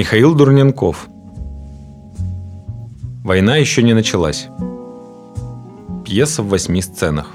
[0.00, 1.10] Михаил Дурненков.
[3.22, 4.48] Война еще не началась.
[6.06, 7.34] Пьеса в восьми сценах.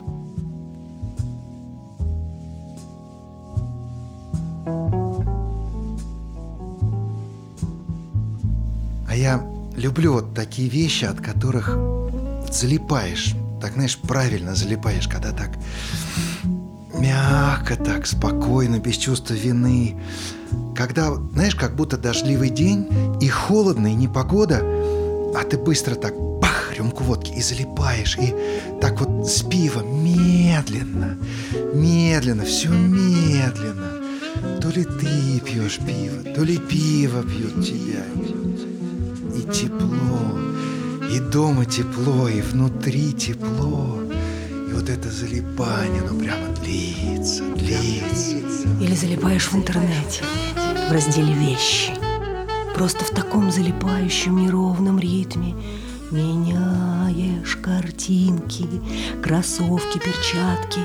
[9.08, 9.46] А я
[9.78, 11.78] люблю вот такие вещи, от которых
[12.50, 13.36] залипаешь.
[13.62, 15.52] Так, знаешь, правильно залипаешь, когда так
[16.98, 19.96] мягко, так спокойно, без чувства вины.
[20.76, 22.88] Когда, знаешь, как будто дождливый день,
[23.22, 24.62] и холодно, и непогода,
[25.34, 28.34] а ты быстро так бах, рюмку водки и залипаешь, и
[28.82, 31.18] так вот с пивом медленно,
[31.74, 34.02] медленно, все медленно.
[34.62, 38.04] То ли ты пьешь пиво, то ли пиво пьет тебя.
[39.34, 40.38] И тепло,
[41.10, 44.02] и дома тепло, и внутри тепло.
[44.70, 48.36] И вот это залипание, оно прямо длится, длится.
[48.82, 50.24] Или залипаешь в интернете,
[50.88, 51.94] в разделе «Вещи».
[52.76, 55.56] Просто в таком залипающем неровном ритме
[56.12, 58.68] Меняешь картинки,
[59.24, 60.82] кроссовки, перчатки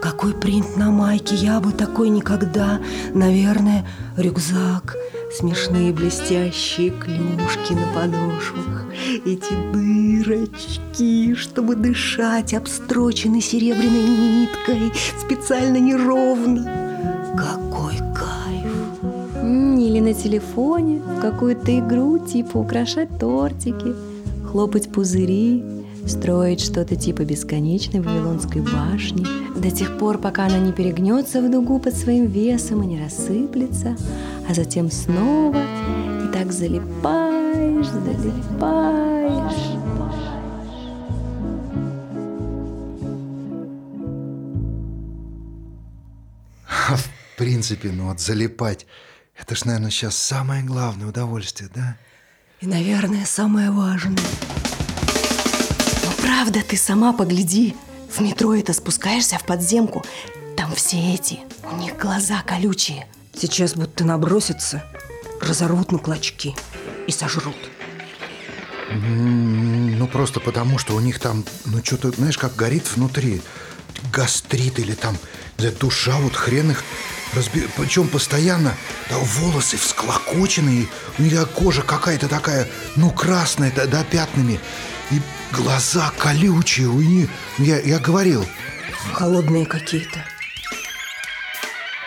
[0.00, 2.80] Какой принт на майке, я бы такой никогда
[3.12, 3.86] Наверное,
[4.16, 4.96] рюкзак,
[5.38, 8.86] смешные блестящие клюшки на подошвах
[9.26, 16.86] Эти дырочки, чтобы дышать, обстрочены серебряной ниткой Специально неровно!
[17.36, 17.65] Или
[20.06, 23.92] на телефоне в какую-то игру, типа украшать тортики,
[24.48, 25.64] хлопать пузыри,
[26.06, 29.26] строить что-то типа бесконечной Вавилонской башни,
[29.60, 33.96] до тех пор, пока она не перегнется в дугу под своим весом и не рассыплется,
[34.48, 35.60] а затем снова.
[36.24, 39.56] И так залипаешь, залипаешь.
[46.96, 48.86] В принципе, ну вот залипать,
[49.38, 51.96] это ж, наверное, сейчас самое главное удовольствие, да?
[52.60, 54.16] И, наверное, самое важное.
[56.04, 57.76] Но правда, ты сама погляди.
[58.10, 60.04] В метро это спускаешься в подземку.
[60.56, 63.06] Там все эти, у них глаза колючие.
[63.38, 64.82] Сейчас будто набросятся,
[65.42, 66.54] разорвут на клочки
[67.06, 67.56] и сожрут.
[68.90, 73.42] М, Ну, просто потому, что у них там, ну, что-то, знаешь, как горит внутри.
[74.12, 75.16] Гастрит или там,
[75.80, 76.84] душа, вот хрен их
[77.34, 77.66] разби...
[77.76, 78.74] Причем постоянно,
[79.10, 80.86] да, волосы всклокоченные,
[81.18, 84.60] у да, кожа какая-то такая, ну, красная, да, да, пятнами.
[85.10, 85.20] И
[85.52, 87.28] глаза колючие у них.
[87.58, 88.44] Я, я говорил,
[89.12, 90.24] Холодные какие-то.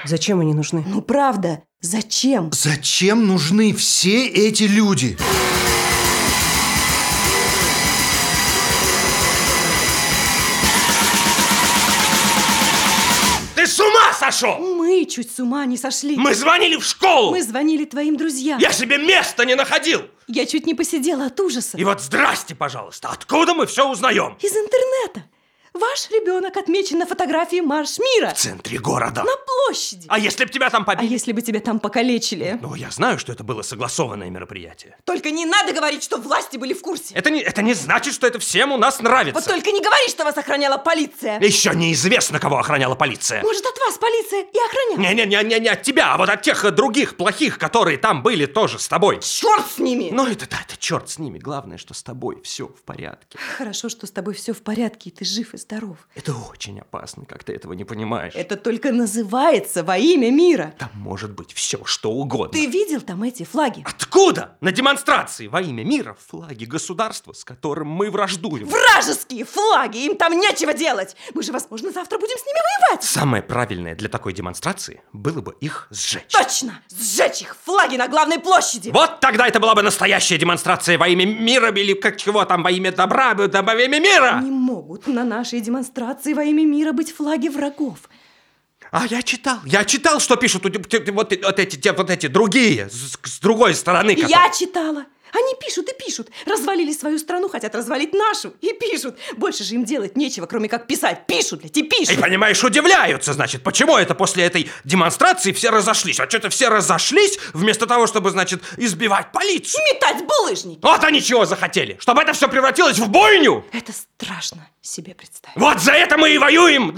[0.05, 0.83] Зачем они нужны?
[0.85, 2.51] Ну, правда, зачем?
[2.53, 5.17] зачем нужны все эти люди?
[13.55, 14.57] Ты с ума сошел!
[14.89, 16.17] Мы чуть с ума не сошли.
[16.17, 17.29] Мы звонили в школу!
[17.29, 18.57] Мы звонили твоим друзьям.
[18.59, 20.01] Я себе места не находил!
[20.27, 21.77] Я чуть не посидела от ужаса.
[21.77, 24.35] И вот здрасте, пожалуйста, откуда мы все узнаем?
[24.41, 25.29] Из интернета.
[25.79, 28.31] Ваш ребенок отмечен на фотографии Марш мира.
[28.33, 29.23] В центре города.
[29.23, 30.05] На площади.
[30.09, 31.11] А если б тебя там А побили?
[31.11, 32.59] если бы тебя там покалечили?
[32.61, 34.97] Ну, я знаю, что это было согласованное мероприятие.
[35.05, 37.13] Только не надо говорить, что власти были в курсе.
[37.15, 39.39] Это не, это не значит, что это всем у нас нравится.
[39.39, 41.39] Вот только не говори, что вас охраняла полиция.
[41.39, 43.41] Еще неизвестно, кого охраняла полиция.
[43.41, 45.13] Может, от вас полиция и охраняла?
[45.13, 48.87] Не-не-не, не от тебя, а вот от тех других плохих, которые там были тоже с
[48.89, 49.21] тобой.
[49.21, 50.09] Черт с ними!
[50.11, 51.39] Ну, это да, это черт с ними.
[51.39, 53.39] Главное, что с тобой все в порядке.
[53.57, 55.68] Хорошо, что с тобой все в порядке, и ты жив и здоров.
[56.15, 58.33] Это очень опасно, как ты этого не понимаешь.
[58.35, 60.73] Это только называется во имя мира.
[60.79, 62.53] Там может быть все, что угодно.
[62.53, 63.83] Ты видел там эти флаги?
[63.85, 64.57] Откуда?
[64.61, 68.67] На демонстрации во имя мира флаги государства, с которым мы враждуем.
[68.67, 70.05] Вражеские флаги!
[70.05, 71.15] Им там нечего делать!
[71.33, 73.03] Мы же, возможно, завтра будем с ними воевать!
[73.03, 76.31] Самое правильное для такой демонстрации было бы их сжечь.
[76.31, 76.81] Точно!
[76.89, 78.89] Сжечь их флаги на главной площади!
[78.89, 82.71] Вот тогда это была бы настоящая демонстрация во имя мира или как чего там во
[82.71, 84.41] имя добра, во имя мира.
[84.41, 87.97] Не могут на нашей демонстрации во имя мира быть флаги врагов.
[88.91, 90.75] А я читал, я читал, что пишут вот,
[91.11, 94.15] вот эти, вот эти другие, с, с другой стороны.
[94.15, 95.05] которые- Я читала.
[95.33, 96.29] Они пишут и пишут.
[96.45, 98.53] Развалили свою страну, хотят развалить нашу.
[98.61, 99.17] И пишут.
[99.37, 101.25] Больше же им делать нечего, кроме как писать.
[101.27, 102.19] Пишут, блядь, и И, пишут.
[102.21, 106.19] понимаешь, удивляются, значит, почему это после этой демонстрации все разошлись?
[106.19, 109.81] А что-то все разошлись, вместо того, чтобы, значит, избивать полицию.
[109.93, 110.79] Метать булыжники.
[110.81, 113.65] Вот они чего захотели, чтобы это все превратилось в бойню.
[113.71, 115.57] Это страшно себе представить.
[115.57, 116.89] Вот за это мы и воюем.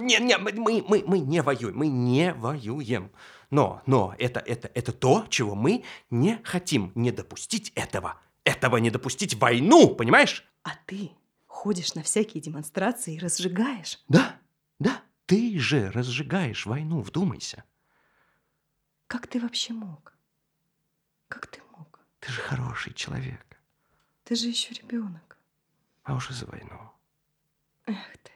[0.00, 0.52] Не, не, мы,
[0.86, 3.10] мы, мы не воюем, мы не воюем.
[3.50, 6.92] Но, но, это, это, это то, чего мы не хотим.
[6.94, 8.20] Не допустить этого.
[8.44, 10.44] Этого не допустить войну, понимаешь?
[10.62, 11.12] А ты
[11.46, 14.00] ходишь на всякие демонстрации и разжигаешь.
[14.08, 14.36] Да,
[14.78, 17.64] да, ты же разжигаешь войну, вдумайся.
[19.06, 20.12] Как ты вообще мог?
[21.28, 22.00] Как ты мог?
[22.20, 23.44] Ты же хороший человек.
[24.24, 25.38] Ты же еще ребенок.
[26.02, 26.90] А уже за войну.
[27.86, 28.32] Эх ты.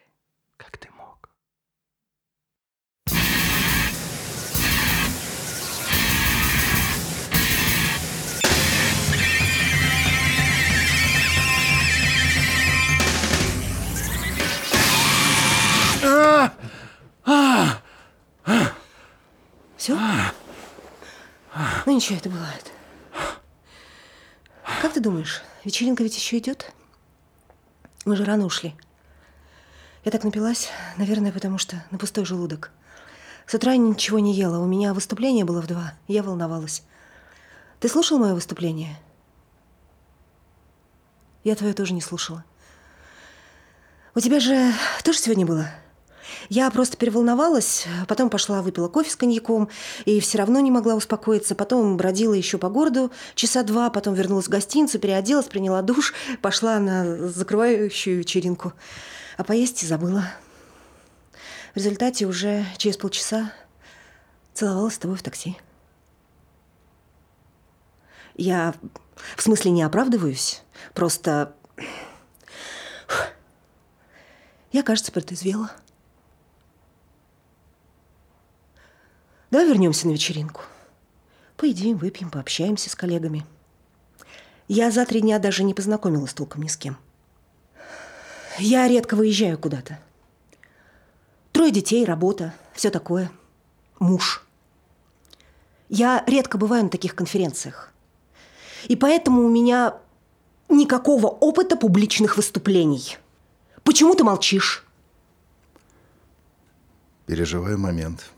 [19.76, 19.96] Все?
[21.86, 22.72] Ну ничего, это бывает.
[24.82, 26.72] Как ты думаешь, вечеринка ведь еще идет?
[28.04, 28.74] Мы же рано ушли.
[30.04, 32.70] Я так напилась, наверное, потому что на пустой желудок.
[33.46, 34.58] С утра ничего не ела.
[34.58, 35.94] У меня выступление было в два.
[36.08, 36.82] Я волновалась.
[37.78, 38.98] Ты слушал мое выступление?
[41.44, 42.44] Я твое тоже не слушала.
[44.14, 44.72] У тебя же
[45.04, 45.70] тоже сегодня было?
[46.48, 49.68] Я просто переволновалась, потом пошла, выпила кофе с коньяком,
[50.04, 51.54] и все равно не могла успокоиться.
[51.54, 56.78] Потом бродила еще по городу часа два, потом вернулась в гостиницу, переоделась, приняла душ, пошла
[56.78, 58.72] на закрывающую вечеринку.
[59.36, 60.24] А поесть забыла.
[61.74, 63.52] В результате уже через полчаса
[64.54, 65.56] целовалась с тобой в такси.
[68.34, 68.74] Я
[69.36, 70.62] в смысле не оправдываюсь,
[70.94, 71.54] просто
[74.72, 75.72] я, кажется, протрезвела.
[79.50, 80.62] Давай вернемся на вечеринку.
[81.56, 83.44] Поедим, выпьем, пообщаемся с коллегами.
[84.68, 86.96] Я за три дня даже не познакомилась толком ни с кем.
[88.58, 89.98] Я редко выезжаю куда-то.
[91.50, 93.30] Трое детей, работа, все такое.
[93.98, 94.46] Муж.
[95.88, 97.92] Я редко бываю на таких конференциях.
[98.84, 99.96] И поэтому у меня
[100.68, 103.18] никакого опыта публичных выступлений.
[103.82, 104.86] Почему ты молчишь?
[107.26, 108.30] Переживаю момент.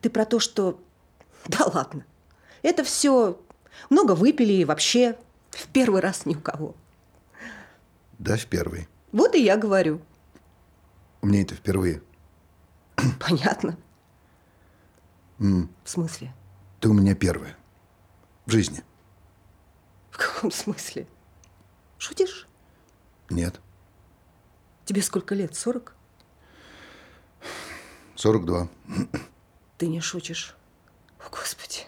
[0.00, 0.80] Ты про то, что...
[1.46, 2.04] Да ладно.
[2.62, 3.40] Это все
[3.88, 5.16] много выпили и вообще
[5.50, 6.74] в первый раз ни у кого.
[8.18, 8.88] Да, в первый.
[9.12, 10.00] Вот и я говорю.
[11.22, 12.02] У меня это впервые.
[13.20, 13.76] Понятно.
[15.38, 16.34] М, В смысле?
[16.80, 17.56] Ты у меня первая.
[18.46, 18.82] В жизни.
[20.10, 21.06] В каком смысле?
[21.98, 22.46] Шутишь?
[23.30, 23.60] Нет.
[24.84, 25.54] Тебе сколько лет?
[25.54, 25.94] Сорок?
[28.16, 28.68] 42.
[29.80, 30.54] Ты не шутишь.
[31.20, 31.86] О, Господи.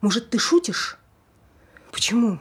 [0.00, 0.96] Может, ты шутишь?
[1.92, 2.38] Почему?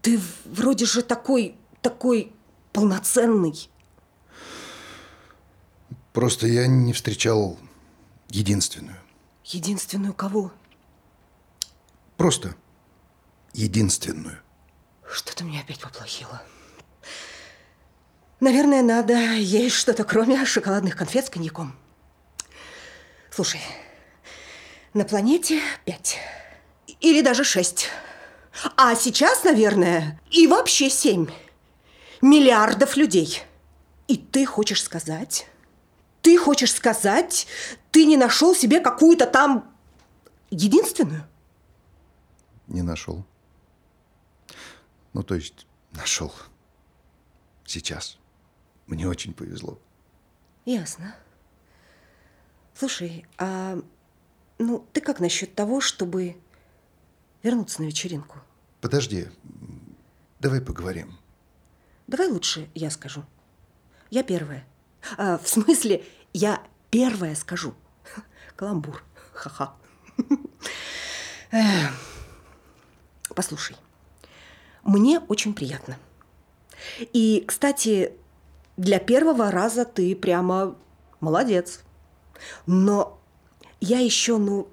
[0.00, 2.32] Ты вроде же такой, такой
[2.72, 3.68] полноценный.
[6.14, 7.58] Просто я не встречал
[8.30, 8.96] единственную.
[9.44, 10.50] Единственную кого?
[12.16, 12.56] Просто
[13.52, 14.40] единственную.
[15.06, 16.40] Что-то мне опять поплохело.
[18.40, 21.76] Наверное, надо есть что-то, кроме шоколадных конфет с коньяком.
[23.36, 23.60] Слушай,
[24.94, 26.16] на планете пять.
[27.00, 27.88] Или даже шесть.
[28.78, 31.26] А сейчас, наверное, и вообще семь.
[32.22, 33.42] Миллиардов людей.
[34.08, 35.46] И ты хочешь сказать...
[36.22, 37.46] Ты хочешь сказать,
[37.92, 39.76] ты не нашел себе какую-то там
[40.50, 41.28] единственную?
[42.68, 43.22] Не нашел.
[45.12, 46.32] Ну, то есть, нашел.
[47.66, 48.16] Сейчас.
[48.86, 49.78] Мне очень повезло.
[50.64, 51.14] Ясно.
[52.78, 53.78] Слушай, а
[54.58, 56.36] ну ты как насчет того, чтобы
[57.42, 58.38] вернуться на вечеринку?
[58.82, 59.28] Подожди.
[60.40, 61.16] Давай поговорим.
[62.06, 63.24] Давай лучше я скажу.
[64.10, 64.66] Я первая.
[65.16, 66.04] А, в смысле,
[66.34, 67.74] я первая скажу.
[68.56, 69.02] Каламбур.
[69.32, 69.74] Ха-ха.
[73.34, 73.76] Послушай,
[74.82, 75.96] мне очень приятно.
[76.98, 78.12] И, кстати,
[78.76, 80.76] для первого раза ты прямо
[81.20, 81.80] молодец.
[82.66, 83.18] Но
[83.80, 84.68] я еще, ну,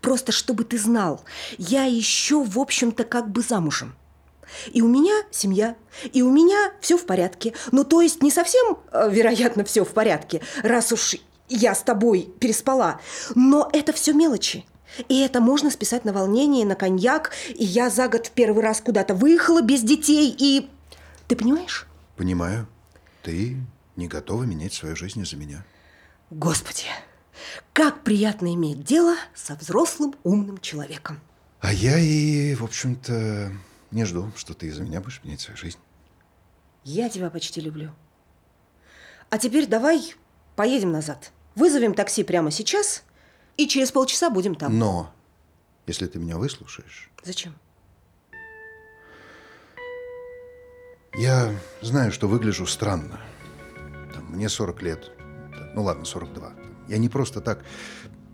[0.00, 1.22] просто чтобы ты знал,
[1.58, 3.94] я еще, в общем-то, как бы замужем.
[4.72, 5.76] И у меня семья,
[6.12, 7.54] и у меня все в порядке.
[7.70, 11.16] Ну, то есть не совсем, э, вероятно, все в порядке, раз уж
[11.48, 13.00] я с тобой переспала.
[13.34, 14.64] Но это все мелочи.
[15.08, 17.32] И это можно списать на волнение, на коньяк.
[17.48, 20.34] И я за год в первый раз куда-то выехала без детей.
[20.36, 20.68] И
[21.28, 21.86] ты понимаешь?
[22.16, 22.66] Понимаю.
[23.22, 23.56] Ты
[23.96, 25.64] не готова менять свою жизнь из-за меня.
[26.30, 26.84] Господи,
[27.72, 31.20] как приятно иметь дело со взрослым умным человеком.
[31.60, 33.52] А я и, в общем-то,
[33.90, 35.78] не жду, что ты из-за меня будешь менять свою жизнь.
[36.84, 37.92] Я тебя почти люблю.
[39.28, 40.14] А теперь давай
[40.56, 41.32] поедем назад.
[41.56, 43.02] Вызовем такси прямо сейчас,
[43.56, 44.78] и через полчаса будем там.
[44.78, 45.12] Но,
[45.86, 47.54] если ты меня выслушаешь, Зачем?
[51.14, 53.20] я знаю, что выгляжу странно.
[54.14, 55.10] Там, мне 40 лет.
[55.74, 56.52] Ну ладно, 42.
[56.88, 57.64] Я не просто так...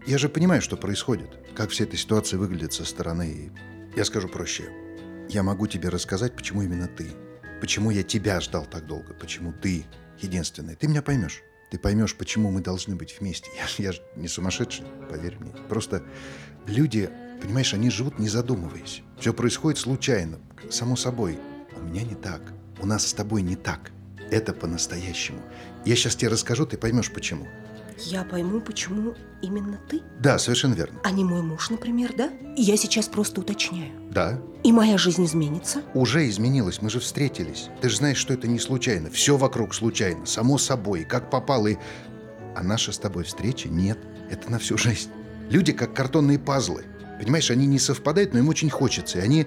[0.07, 3.52] я же понимаю, что происходит, как вся эта ситуация выглядит со стороны.
[3.97, 4.64] Я скажу проще.
[5.28, 7.11] Я могу тебе рассказать, почему именно ты.
[7.61, 9.14] Почему я тебя ждал так долго.
[9.14, 9.85] Почему ты
[10.21, 10.76] единственный.
[10.76, 11.43] Ты меня поймешь.
[11.71, 13.50] Ты поймешь, почему мы должны быть вместе.
[13.57, 15.52] Я, я же не сумасшедший, поверь мне.
[15.69, 16.02] Просто
[16.66, 17.11] люди,
[17.43, 19.02] понимаешь, они живут не задумываясь.
[19.19, 20.38] Все происходит случайно,
[20.71, 21.38] само собой.
[21.76, 22.40] У меня не так.
[22.81, 23.90] У нас с тобой не так.
[24.30, 25.40] Это по-настоящему.
[25.85, 27.47] Я сейчас тебе расскажу, ты поймешь, почему.
[27.99, 31.00] Я пойму, почему именно ты, Да, совершенно верно.
[31.02, 32.28] а не мой муж, например, да?
[32.56, 33.90] И я сейчас просто уточняю.
[34.11, 35.80] Да, И моя жизнь изменится?
[35.95, 37.68] уже изменилось, мы же встретились.
[37.80, 39.11] Ты же знаешь, что это не случайно.
[39.11, 41.68] Все вокруг случайно, само собой, как попало.
[41.68, 41.76] И...
[42.54, 43.99] А наша с тобой встреча нет.
[44.30, 45.11] Это на всю жизнь.
[45.49, 46.85] Люди как картонные пазлы.
[47.18, 49.18] Понимаешь, они не совпадают, но им очень хочется.
[49.18, 49.47] И они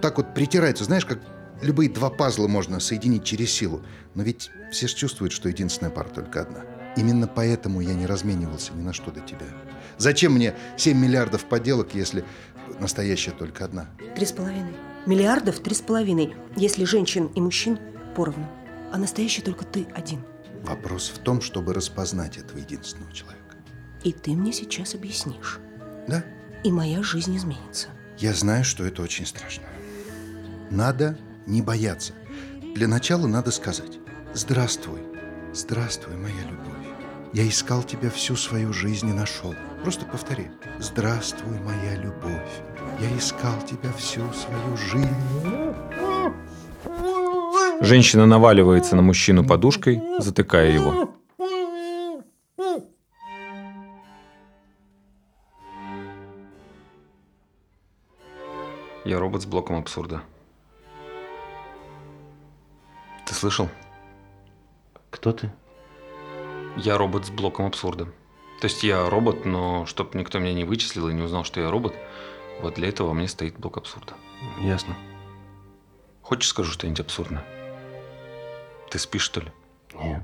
[0.00, 0.84] так вот притираются.
[0.84, 1.18] Знаешь, как
[1.62, 3.82] любые два пазла можно соединить через силу.
[4.14, 6.64] Но ведь все же чувствуют, что единственная пара только одна.
[6.96, 9.46] Именно поэтому я не разменивался ни на что до тебя.
[9.96, 12.24] Зачем мне 7 миллиардов поделок, если
[12.80, 13.88] настоящая только одна?
[14.14, 14.74] Три с половиной.
[15.06, 17.78] Миллиардов три с половиной, если женщин и мужчин
[18.14, 18.46] поровну.
[18.92, 20.22] А настоящий только ты один.
[20.62, 23.56] Вопрос в том, чтобы распознать этого единственного человека.
[24.04, 25.58] И ты мне сейчас объяснишь.
[26.06, 26.24] Да?
[26.62, 27.88] И моя жизнь изменится.
[28.18, 29.64] Я знаю, что это очень страшно.
[30.70, 32.12] Надо не бояться.
[32.74, 33.98] Для начала надо сказать
[34.34, 35.00] «Здравствуй,
[35.52, 36.86] здравствуй, моя любовь.
[37.32, 39.54] Я искал тебя всю свою жизнь и нашел».
[39.82, 42.50] Просто повтори «Здравствуй, моя любовь.
[43.00, 45.08] Я искал тебя всю свою жизнь».
[47.80, 51.14] Женщина наваливается на мужчину подушкой, затыкая его.
[59.04, 60.22] Я робот с блоком абсурда.
[63.26, 63.68] Ты слышал?
[65.10, 65.52] Кто ты?
[66.76, 68.06] Я робот с блоком абсурда.
[68.60, 71.70] То есть я робот, но чтобы никто меня не вычислил и не узнал, что я
[71.70, 71.94] робот,
[72.60, 74.14] вот для этого во мне стоит блок абсурда.
[74.60, 74.96] Ясно.
[76.22, 77.44] Хочешь скажу что-нибудь абсурдное?
[78.90, 79.52] Ты спишь, что ли?
[79.94, 80.22] Нет.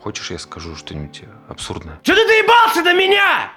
[0.00, 1.98] Хочешь, я скажу что-нибудь абсурдное?
[2.02, 3.50] Че ты доебался до меня?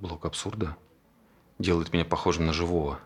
[0.00, 0.76] Блок абсурда
[1.58, 3.00] делает меня похожим на живого,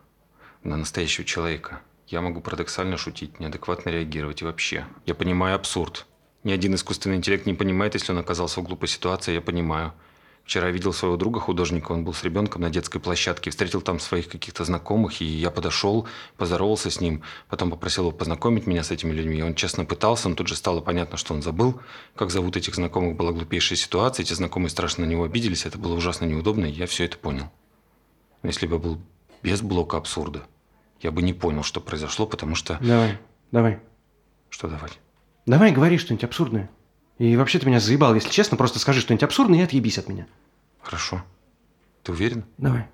[0.63, 1.81] на настоящего человека.
[2.11, 4.85] Я могу парадоксально шутить, неадекватно реагировать и вообще.
[5.05, 6.05] Я понимаю абсурд.
[6.43, 9.93] Ни один искусственный интеллект не понимает, если он оказался в глупой ситуации, я понимаю.
[10.43, 13.97] Вчера я видел своего друга, художника, он был с ребенком на детской площадке, встретил там
[14.01, 18.91] своих каких-то знакомых, и я подошел, поздоровался с ним, потом попросил его познакомить меня с
[18.91, 19.41] этими людьми.
[19.41, 21.79] Он честно пытался, но тут же стало понятно, что он забыл,
[22.15, 25.93] как зовут этих знакомых, была глупейшая ситуация, эти знакомые страшно на него обиделись, это было
[25.93, 27.49] ужасно неудобно, и я все это понял.
[28.43, 28.99] Но если бы я был
[29.43, 30.43] без блока абсурда,
[31.01, 32.77] я бы не понял, что произошло, потому что...
[32.81, 33.17] Давай,
[33.51, 33.79] давай.
[34.49, 34.99] Что давать?
[35.45, 36.69] Давай говори что-нибудь абсурдное.
[37.17, 40.27] И вообще ты меня заебал, если честно, просто скажи что-нибудь абсурдное и отъебись от меня.
[40.81, 41.23] Хорошо.
[42.03, 42.45] Ты уверен?
[42.57, 42.87] Давай.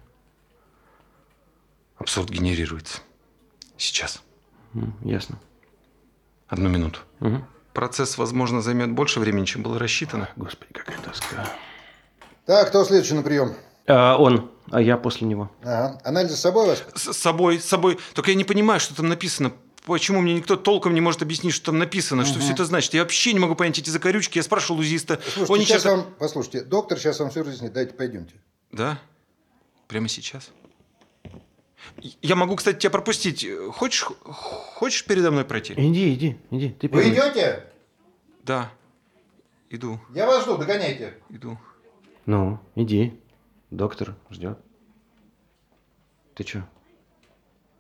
[1.98, 3.02] Абсурд генерируется.
[3.78, 4.22] Сейчас.
[5.04, 5.40] Ясно.
[6.48, 7.00] Одну минуту.
[7.20, 7.46] Мгм.
[7.74, 10.30] Процесс, возможно, займет больше времени, чем было рассчитано.
[10.36, 11.48] Господи, какая тоска.
[12.46, 13.56] Так, кто следующий на прием?
[13.88, 15.50] А, он, а я после него.
[15.64, 16.00] Ага.
[16.04, 16.84] Анализы с собой у вас?
[16.96, 17.98] С собой, с собой.
[18.14, 19.54] Только я не понимаю, что там написано.
[19.86, 22.94] Почему мне никто толком не может объяснить, что там написано, что все это значит?
[22.94, 24.38] Я вообще не могу понять эти закорючки.
[24.38, 25.22] Я спрашивал узиста.
[25.24, 26.06] Слушайте, Он сейчас черта- вам...
[26.20, 27.72] Послушайте, доктор сейчас вам все разъяснит.
[27.72, 28.36] Дайте, пойдемте.
[28.74, 29.00] Да?
[29.88, 30.50] Прямо сейчас?
[32.22, 33.48] Я могу, кстати, тебя пропустить.
[33.76, 35.74] Хочешь, хочешь передо мной пройти?
[35.78, 36.70] Иди, иди, иди.
[36.72, 37.64] Ты Вы идете?
[38.44, 38.70] Да.
[39.70, 41.14] Иду, Я вас жду, догоняйте.
[41.30, 41.58] иду.
[42.26, 43.18] Ну, иди.
[43.70, 44.60] Доктор ждет.
[46.36, 46.64] Ты чё?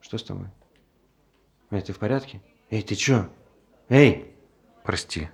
[0.01, 0.47] Что с тобой?
[1.71, 2.41] Эй, ты в порядке?
[2.69, 3.29] Эй, ты чё?
[3.89, 4.35] Эй!
[4.83, 5.29] Прости.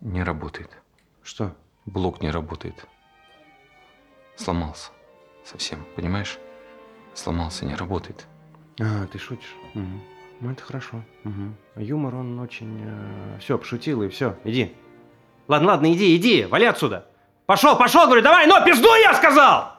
[0.00, 0.70] Не работает.
[1.22, 1.54] Что?
[1.84, 2.86] Блок не работает.
[4.36, 4.90] Сломался.
[5.44, 6.38] Совсем, понимаешь?
[7.14, 8.26] Сломался, не работает.
[8.80, 9.54] А, ты шутишь?
[9.74, 10.00] Мгм.
[10.40, 11.02] Ну, это хорошо.
[11.24, 11.56] Мгм.
[11.76, 13.38] Юмор, он очень...
[13.40, 14.38] все, пошутил, и все.
[14.44, 14.74] Иди.
[15.48, 17.09] Ладно, ладно, иди, иди, вали отсюда.
[17.50, 19.72] Пошел, пошел, говорю, давай, но пизду я сказал!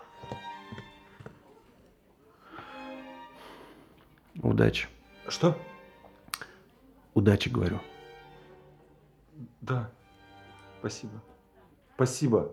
[4.44, 4.90] Удачи.
[5.30, 5.58] Что?
[7.13, 7.80] Удачи, говорю.
[9.62, 9.90] Да.
[10.82, 11.13] Спасибо.
[11.96, 12.51] Спасибо.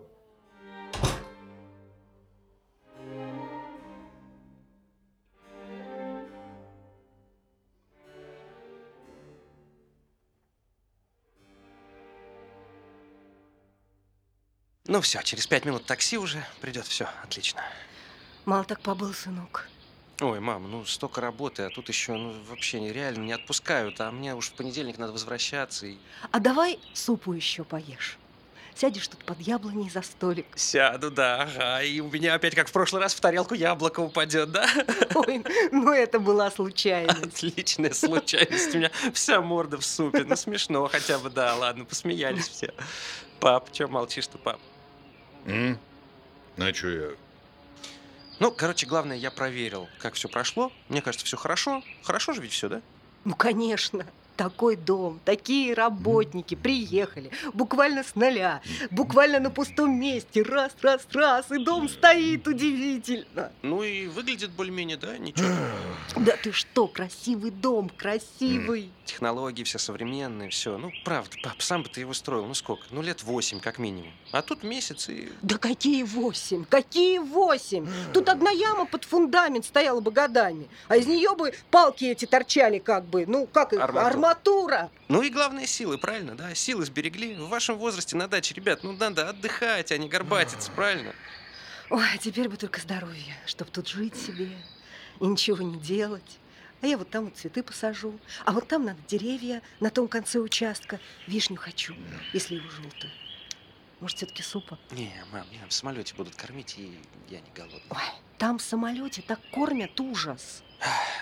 [14.89, 16.87] Ну все, через пять минут такси уже придет.
[16.87, 17.61] Все, отлично.
[18.45, 19.69] Мало так побыл, сынок.
[20.19, 24.33] Ой, мам, ну столько работы, а тут еще ну, вообще нереально не отпускают, а мне
[24.33, 25.85] уж в понедельник надо возвращаться.
[25.85, 25.97] И...
[26.31, 28.17] А давай супу еще поешь.
[28.73, 30.47] Сядешь тут под яблоней за столик.
[30.55, 31.83] Сяду, да, ага.
[31.83, 34.67] И у меня опять, как в прошлый раз, в тарелку яблоко упадет, да?
[35.13, 37.23] Ой, ну это была случайность.
[37.23, 38.73] Отличная случайность.
[38.73, 40.23] У меня вся морда в супе.
[40.23, 41.53] Ну, смешно хотя бы, да.
[41.55, 42.73] Ладно, посмеялись все.
[43.39, 44.59] Пап, что молчишь-то, пап?
[45.45, 45.77] М?
[46.57, 47.09] А чё я?
[48.39, 50.71] Ну, короче, главное, я проверил, как все прошло.
[50.87, 51.83] Мне кажется, все хорошо.
[52.03, 52.81] Хорошо же ведь все, да?
[53.25, 54.05] Ну, конечно.
[54.39, 61.51] Такой дом, такие работники приехали, буквально с нуля, буквально на пустом месте, раз, раз, раз,
[61.51, 63.51] и дом стоит удивительно.
[63.63, 65.17] Ну и выглядит более-менее, да?
[65.17, 65.45] Ничего.
[66.15, 68.91] Да ты что, красивый дом, красивый.
[69.03, 70.77] Технологии все современные, все.
[70.77, 72.83] Ну, правда, пап, сам бы ты его строил, ну сколько?
[72.91, 74.11] Ну, лет восемь, как минимум.
[74.31, 75.29] А тут месяц и...
[75.41, 77.87] Да какие восемь, какие восемь?
[78.13, 82.79] Тут одна яма под фундамент стояла бы годами, а из нее бы палки эти торчали
[82.79, 84.07] как бы, ну как их, Арматура.
[84.07, 84.28] арматура.
[85.07, 86.53] Ну и главное силы, правильно, да?
[86.55, 87.35] Силы сберегли.
[87.35, 91.13] В вашем возрасте на даче, ребят, ну надо отдыхать, а не горбатиться, правильно?
[91.89, 94.51] Ой, а теперь бы только здоровье, чтобы тут жить себе
[95.19, 96.39] и ничего не делать.
[96.81, 100.39] А я вот там вот цветы посажу, а вот там надо деревья на том конце
[100.39, 100.99] участка.
[101.27, 101.95] Вишню хочу,
[102.31, 103.11] если его желтую.
[103.99, 104.79] Может, все-таки супа?
[104.91, 107.81] Не, мам, меня в самолете будут кормить, и я не голодный.
[107.89, 107.97] Ой,
[108.37, 110.63] там в самолете так кормят ужас.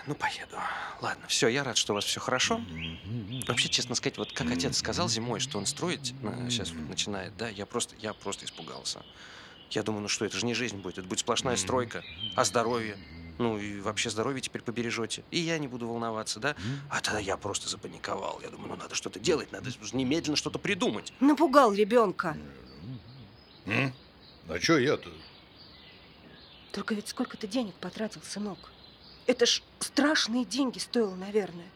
[0.06, 0.58] Ну, поеду.
[1.02, 2.62] Ладно, все, я рад, что у вас все хорошо.
[3.48, 6.14] Вообще, честно сказать, вот как отец сказал зимой, что он строить
[6.50, 9.04] сейчас вот начинает, да, я просто, я просто испугался.
[9.72, 12.04] Я думаю, ну что, это же не жизнь будет, это будет сплошная стройка.
[12.36, 12.98] А здоровье?
[13.38, 15.24] Ну и вообще здоровье теперь побережете.
[15.30, 16.56] И я не буду волноваться, да?
[16.90, 18.40] А тогда я просто запаниковал.
[18.42, 21.14] Я думаю, ну надо что-то делать, надо немедленно что-то придумать.
[21.20, 22.38] Напугал ребенка.
[24.48, 25.12] А чё я-то?
[26.72, 28.72] Только ведь сколько ты денег потратил, сынок?
[29.28, 31.68] Это ж страшные деньги стоило, наверное.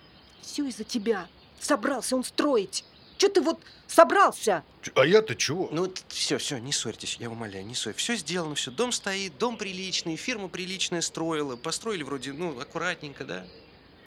[0.41, 1.27] Все из-за тебя.
[1.59, 2.85] Собрался он строить.
[3.17, 4.63] Че ты вот собрался?
[4.95, 5.69] А я-то чего?
[5.71, 7.93] Ну, все, все, не ссорьтесь, я умоляю, не ссорь.
[7.93, 8.71] Все сделано, все.
[8.71, 11.55] Дом стоит, дом приличный, фирма приличная строила.
[11.55, 13.45] Построили вроде, ну, аккуратненько, да?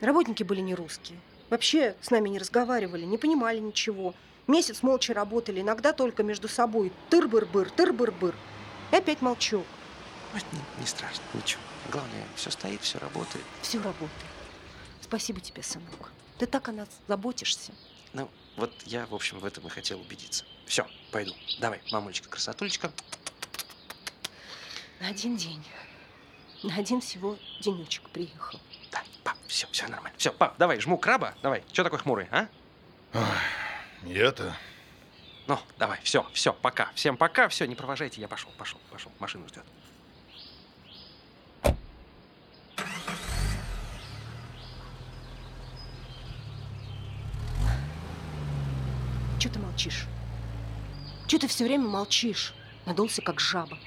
[0.01, 1.21] Работники были не русские.
[1.51, 4.15] Вообще с нами не разговаривали, не понимали ничего.
[4.49, 6.91] Месяц молча работали, иногда только между собой.
[7.11, 8.35] Тыр-быр-быр, тыр-быр-быр.
[8.91, 9.65] И опять молчок.
[10.33, 11.61] Ну, не, не страшно, ничего.
[11.91, 13.45] Главное, все стоит, все работает.
[13.63, 14.11] Все работает.
[15.01, 16.13] Спасибо тебе, сынок.
[16.39, 17.73] Ты так о нас заботишься.
[18.13, 20.45] Ну, вот я, в общем, в этом и хотел убедиться.
[20.67, 21.35] Все, пойду.
[21.61, 22.91] Давай, мамулечка, красотулечка.
[25.01, 25.65] На один день.
[26.63, 28.59] На один всего денечек приехал.
[28.91, 30.17] Да, пап, все, все нормально.
[30.17, 31.35] Все, пап, давай, жму краба.
[31.43, 32.49] Давай, что такой хмурый, а?
[34.05, 34.57] Я-то...
[35.47, 36.91] Ну, давай, все, все, пока.
[36.95, 39.13] Всем пока, все, не провожайте, я пошел, пошел, пошел.
[39.19, 39.65] Машину ждет.
[49.55, 50.07] Ты молчишь?
[51.27, 52.55] Че ты все время молчишь?
[52.87, 53.79] Надулся, как жаба.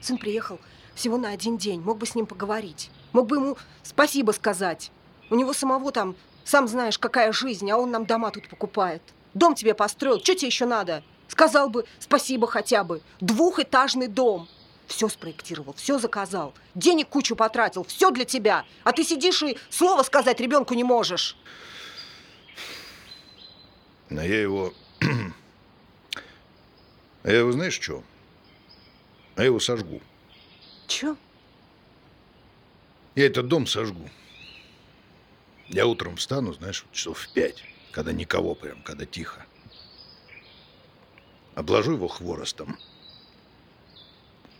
[0.00, 0.60] Сын приехал
[0.94, 1.80] всего на один день.
[1.80, 2.90] Мог бы с ним поговорить.
[3.12, 4.92] Мог бы ему спасибо сказать.
[5.30, 9.02] У него самого там, сам знаешь, какая жизнь, а он нам дома тут покупает.
[9.32, 10.20] Дом тебе построил.
[10.20, 11.02] Что тебе еще надо?
[11.28, 13.00] Сказал бы спасибо хотя бы.
[13.20, 14.48] Двухэтажный дом.
[14.86, 16.52] Все спроектировал, все заказал.
[16.74, 17.84] Денег кучу потратил.
[17.84, 18.66] Все для тебя.
[18.84, 21.36] А ты сидишь и слова сказать ребенку не можешь.
[24.10, 24.74] А я его...
[27.24, 28.04] А я его знаешь что?
[29.34, 30.00] А я его сожгу.
[30.86, 31.16] Че?
[33.14, 34.10] Я этот дом сожгу.
[35.68, 39.46] Я утром встану, знаешь, часов в пять, когда никого прям, когда тихо.
[41.54, 42.78] Обложу его хворостом.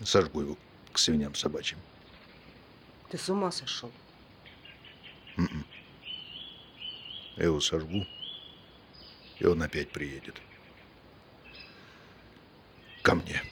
[0.02, 0.58] Сожгу его
[0.90, 1.78] к свиням собачьим.
[3.10, 3.92] Ты с ума сошел.
[5.36, 5.66] Мгм.
[7.36, 8.06] Я его сожгу,
[9.38, 10.40] и он опять приедет.
[13.04, 13.42] Ко мне.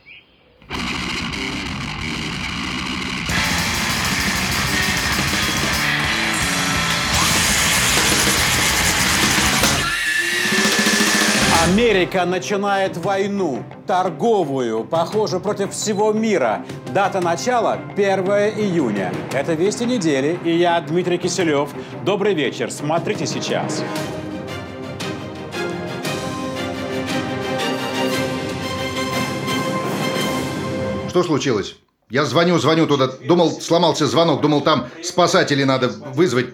[11.64, 16.64] Америка начинает войну, торговую, похоже, против всего мира.
[16.94, 18.04] Дата начала 1
[18.58, 19.12] июня.
[19.34, 21.68] Это «Вести недели» и я, Дмитрий Киселев.
[22.04, 23.84] Добрый вечер, смотрите сейчас.
[31.12, 31.76] Что случилось?
[32.08, 33.06] Я звоню, звоню туда.
[33.06, 34.40] Думал, сломался звонок.
[34.40, 36.46] Думал, там спасателей надо вызвать.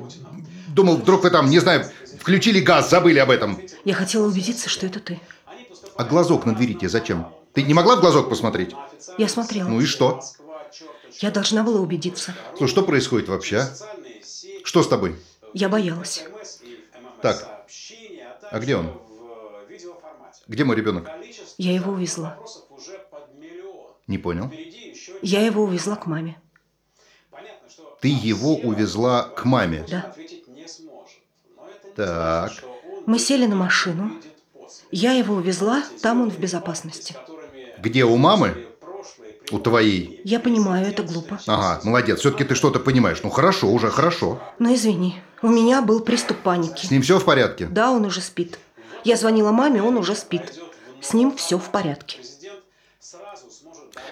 [0.74, 3.60] Думал, вдруг вы там, не знаю, включили газ, забыли об этом.
[3.84, 5.20] Я хотела убедиться, что это ты.
[5.96, 7.28] А глазок на двери тебе зачем?
[7.52, 8.74] Ты не могла в глазок посмотреть?
[9.16, 9.68] Я смотрела.
[9.68, 10.20] Ну и что?
[11.20, 12.34] Я должна была убедиться.
[12.56, 13.70] Слушай, что происходит вообще, а?
[14.64, 15.14] Что с тобой?
[15.54, 16.24] Я боялась.
[17.22, 17.64] Так,
[18.50, 18.90] а где он?
[20.48, 21.08] Где мой ребенок?
[21.58, 22.36] Я его увезла.
[24.08, 24.50] Не понял.
[25.22, 26.40] Я его увезла к маме.
[28.00, 29.84] Ты его увезла к маме.
[29.88, 30.14] Да.
[31.94, 32.52] Так.
[33.06, 34.12] Мы сели на машину.
[34.90, 37.14] Я его увезла, там он в безопасности.
[37.78, 38.66] Где у мамы?
[39.50, 40.20] У твоей.
[40.24, 41.38] Я понимаю, это глупо.
[41.46, 42.20] Ага, молодец.
[42.20, 43.20] Все-таки ты что-то понимаешь.
[43.22, 44.40] Ну хорошо, уже хорошо.
[44.58, 46.86] Но извини, у меня был приступ паники.
[46.86, 47.66] С ним все в порядке?
[47.66, 48.58] Да, он уже спит.
[49.04, 50.58] Я звонила маме, он уже спит.
[51.00, 52.20] С ним все в порядке.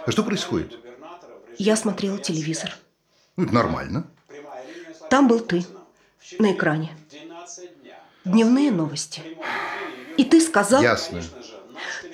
[0.07, 0.79] А что происходит?
[1.59, 2.77] Я смотрела телевизор.
[3.37, 4.07] Ну, это нормально.
[5.11, 5.64] Там был ты
[6.38, 6.97] на экране.
[8.25, 9.23] Дневные новости.
[10.16, 10.83] И ты сказал...
[10.83, 11.23] Ясно.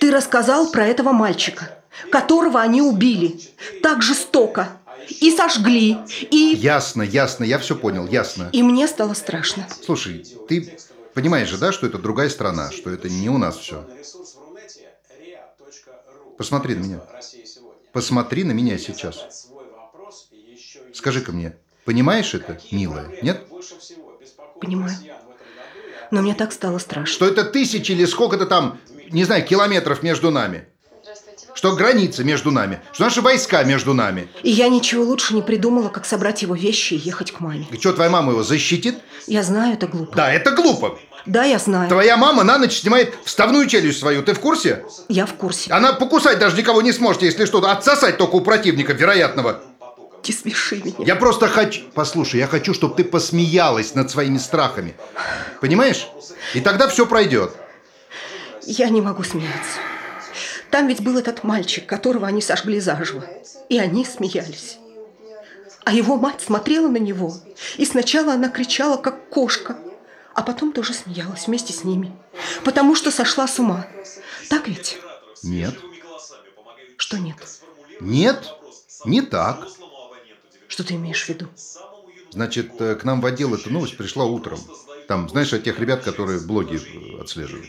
[0.00, 1.78] Ты рассказал про этого мальчика,
[2.10, 3.38] которого они убили.
[3.82, 4.68] Так жестоко.
[5.08, 5.98] И сожгли.
[6.30, 6.54] И...
[6.56, 7.44] Ясно, ясно.
[7.44, 8.48] Я все понял, ясно.
[8.52, 9.66] И мне стало страшно.
[9.84, 10.78] Слушай, ты
[11.14, 13.86] понимаешь же, да, что это другая страна, что это не у нас все.
[16.38, 17.00] Посмотри на меня.
[17.92, 19.48] Посмотри на меня сейчас.
[20.94, 23.46] Скажи-ка мне, понимаешь это, милая, нет?
[24.60, 24.94] Понимаю.
[26.10, 27.12] Но мне так стало страшно.
[27.12, 28.78] Что это тысячи или сколько-то там,
[29.10, 30.66] не знаю, километров между нами.
[31.54, 32.80] Что граница между нами.
[32.92, 34.28] Что наши войска между нами.
[34.42, 37.66] И я ничего лучше не придумала, как собрать его вещи и ехать к маме.
[37.70, 38.96] И что, твоя мама его защитит?
[39.26, 40.16] Я знаю, это глупо.
[40.16, 40.98] Да, это глупо.
[41.26, 41.88] Да, я знаю.
[41.88, 44.22] Твоя мама на ночь снимает вставную челюсть свою.
[44.22, 44.84] Ты в курсе?
[45.08, 45.72] Я в курсе.
[45.72, 47.70] Она покусать даже никого не сможет, если что-то.
[47.70, 49.60] Отсосать только у противника вероятного.
[50.26, 50.94] Не смеши меня.
[50.98, 51.82] Я просто хочу...
[51.94, 54.94] Послушай, я хочу, чтобы ты посмеялась над своими страхами.
[55.60, 56.08] Понимаешь?
[56.54, 57.52] И тогда все пройдет.
[58.64, 59.78] Я не могу смеяться.
[60.70, 63.24] Там ведь был этот мальчик, которого они сожгли заживо.
[63.68, 64.78] И они смеялись.
[65.84, 67.34] А его мать смотрела на него.
[67.76, 69.76] И сначала она кричала, как кошка.
[70.34, 72.12] А потом тоже смеялась вместе с ними.
[72.64, 73.86] Потому что сошла с ума.
[74.48, 74.98] Так ведь?
[75.42, 75.74] Нет.
[76.96, 77.36] Что нет?
[78.00, 78.48] Нет,
[79.04, 79.66] не так.
[80.68, 81.48] Что ты имеешь в виду?
[82.30, 84.58] Значит, э, к нам в отдел эта новость пришла утром.
[85.06, 87.68] Там, знаешь, от тех ребят, которые блоги э, отслеживают.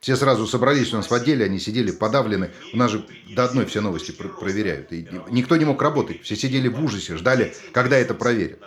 [0.00, 2.50] Все сразу собрались у нас в отделе, они сидели подавлены.
[2.72, 4.92] У нас же до одной все новости пр- проверяют.
[4.92, 6.22] И никто не мог работать.
[6.22, 8.60] Все сидели в ужасе, ждали, когда это проверят.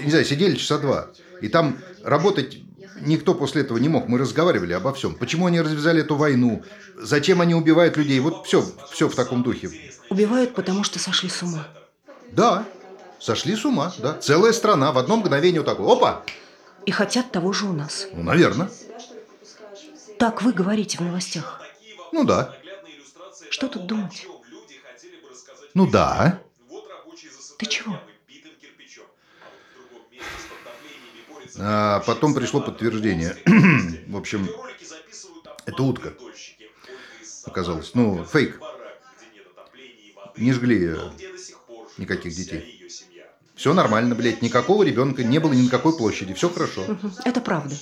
[0.00, 1.10] Не знаю, сидели часа два.
[1.40, 2.58] И там работать
[3.00, 4.08] никто после этого не мог.
[4.08, 5.14] Мы разговаривали обо всем.
[5.14, 6.62] Почему они развязали эту войну?
[6.96, 8.20] Зачем они убивают людей?
[8.20, 9.70] Вот все, все в таком духе.
[10.10, 11.66] Убивают, потому что сошли с ума.
[12.32, 12.64] Да,
[13.18, 14.14] сошли с ума, да.
[14.14, 15.80] Целая страна в одно мгновение вот так.
[15.80, 16.22] Опа!
[16.86, 18.08] И хотят того же у нас.
[18.12, 18.70] Ну, наверное.
[20.18, 21.60] Так вы говорите в новостях.
[22.12, 22.56] Ну да.
[23.50, 24.26] Что тут думать?
[25.74, 26.40] Ну да.
[27.58, 27.98] Ты чего?
[31.58, 33.36] А потом пришло подтверждение.
[34.06, 34.48] В общем,
[35.66, 36.14] это утка.
[37.44, 37.92] Оказалось.
[37.94, 38.60] Ну, фейк.
[40.36, 40.96] Не жгли э,
[41.98, 42.88] никаких детей.
[43.54, 44.42] Все нормально, блядь.
[44.42, 46.32] Никакого ребенка не было ни на какой площади.
[46.34, 46.84] Все хорошо.
[47.24, 47.76] Это правда.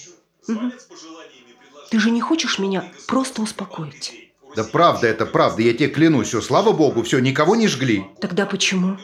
[1.91, 4.33] Ты же не хочешь меня просто успокоить?
[4.57, 5.63] Да правда, это правда.
[5.63, 6.29] Я тебе клянусь.
[6.29, 8.05] Все, слава богу, все, никого не жгли.
[8.21, 8.99] Тогда почему?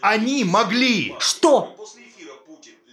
[0.00, 1.14] Они могли!
[1.18, 1.74] Что?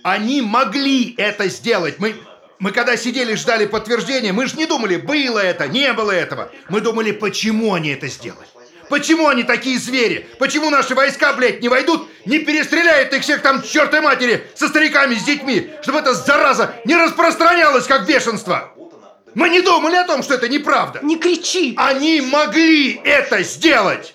[0.06, 1.96] Они могли это сделать.
[1.98, 2.16] Мы,
[2.60, 6.52] мы когда сидели, ждали подтверждения, мы же не думали, было это, не было этого.
[6.70, 8.48] Мы думали, почему они это сделали.
[8.88, 10.30] Почему они такие звери?
[10.38, 15.16] Почему наши войска, блядь, не войдут, не перестреляют их всех там, чертой матери, со стариками,
[15.16, 18.76] с детьми, чтобы эта зараза не распространялась, как бешенство?
[19.34, 21.00] Мы не думали о том, что это неправда.
[21.02, 21.74] Не кричи!
[21.78, 24.14] Они могли это сделать.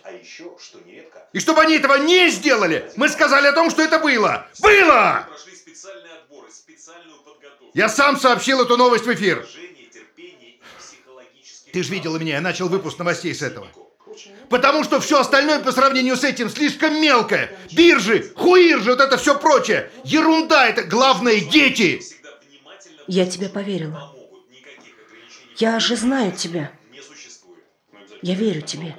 [1.33, 4.47] И чтобы они этого не сделали, мы сказали о том, что это было.
[4.61, 5.27] Было!
[7.75, 9.47] Я сам сообщил эту новость в эфир.
[11.73, 13.69] Ты же видела меня, я начал выпуск новостей с этого.
[14.49, 17.57] Потому что все остальное по сравнению с этим слишком мелкое.
[17.73, 19.91] Биржи, хуиржи, вот это все прочее.
[20.05, 22.03] Ерунда, это главное дети.
[23.07, 24.15] Я тебе поверила.
[25.57, 26.73] Я же знаю тебя.
[28.23, 28.97] Я верю тебе.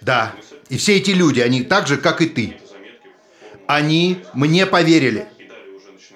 [0.00, 0.34] Да,
[0.68, 2.58] и все эти люди, они так же, как и ты.
[3.66, 5.28] Они мне поверили.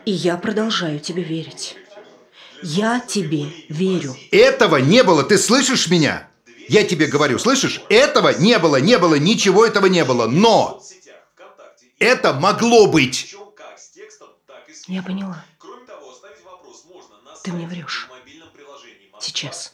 [0.08, 1.76] И я продолжаю тебе верить.
[2.62, 4.16] Я тебе верю.
[4.30, 6.30] Этого не было, ты слышишь меня?
[6.66, 7.82] Я тебе говорю, слышишь?
[7.90, 10.26] Этого не было, не было, ничего этого не было.
[10.26, 10.82] Но
[11.98, 13.36] это могло быть.
[14.86, 15.44] Я поняла.
[17.44, 18.08] Ты мне врешь.
[19.20, 19.72] Сейчас.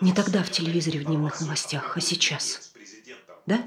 [0.00, 2.72] Не тогда в телевизоре в дневных новостях, а сейчас.
[3.46, 3.62] Да?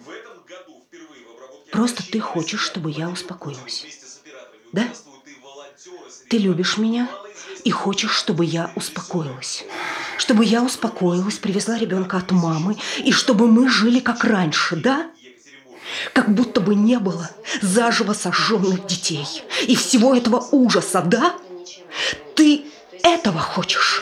[1.72, 4.03] Просто ты хочешь, чтобы я успокоилась.
[4.74, 4.88] Да?
[6.30, 7.08] Ты любишь меня
[7.64, 9.64] и хочешь, чтобы я успокоилась.
[10.18, 15.12] Чтобы я успокоилась, привезла ребенка от мамы, и чтобы мы жили как раньше, да?
[16.14, 17.30] Как будто бы не было
[17.62, 19.28] заживо сожженных детей
[19.68, 21.36] и всего этого ужаса, да?
[22.36, 22.66] Ты
[23.04, 24.02] этого хочешь?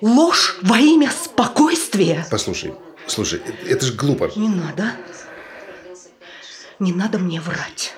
[0.00, 2.26] Ложь во имя спокойствия?
[2.30, 2.74] Послушай,
[3.06, 4.32] слушай, это же глупо.
[4.34, 4.96] Не надо.
[6.80, 7.94] Не надо мне врать.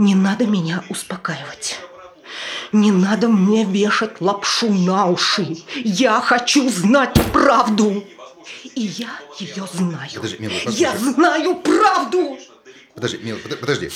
[0.00, 1.78] Не надо меня успокаивать.
[2.72, 5.58] Не надо мне вешать лапшу на уши.
[5.74, 8.02] Я хочу знать правду.
[8.74, 10.10] И я ее знаю.
[10.14, 10.80] Подожди, милая, послушай.
[10.80, 12.38] я знаю правду.
[12.94, 13.90] Подожди, милый, под- подожди.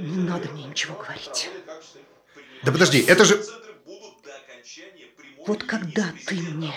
[0.00, 1.50] Не надо мне ничего говорить.
[2.64, 3.44] Да подожди, это же...
[5.46, 6.74] Вот когда ты мне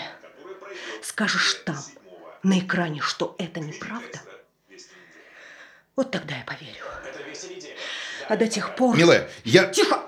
[1.02, 1.82] скажешь там,
[2.44, 4.20] на экране, что это неправда,
[5.98, 6.84] вот тогда я поверю.
[8.28, 8.96] А до тех пор...
[8.96, 9.66] Милая, я...
[9.66, 10.00] Тихо!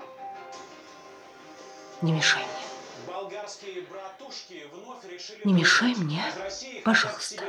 [2.01, 2.45] Не мешай.
[5.45, 6.23] Не мешай мне,
[6.83, 7.43] пожалуйста.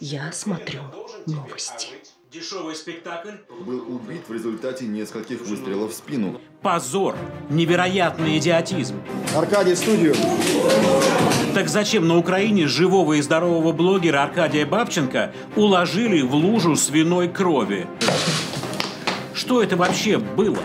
[0.00, 0.82] Я смотрю
[1.26, 1.88] новости.
[2.30, 3.36] Дешевый спектакль.
[3.60, 6.40] Был убит в результате нескольких выстрелов в спину.
[6.62, 7.16] Позор.
[7.48, 9.00] Невероятный идиотизм.
[9.36, 10.16] Аркадий, в студию.
[11.54, 17.86] Так зачем на Украине живого и здорового блогера Аркадия Бабченко уложили в лужу свиной крови?
[19.32, 20.58] Что это вообще было?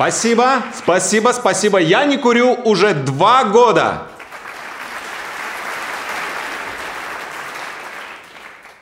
[0.00, 1.78] Спасибо, спасибо, спасибо.
[1.78, 4.06] Я не курю уже два года.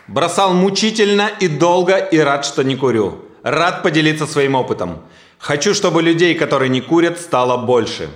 [0.06, 3.24] Бросал мучительно и долго и рад, что не курю.
[3.42, 5.02] Рад поделиться своим опытом.
[5.38, 8.08] Хочу, чтобы людей, которые не курят, стало больше.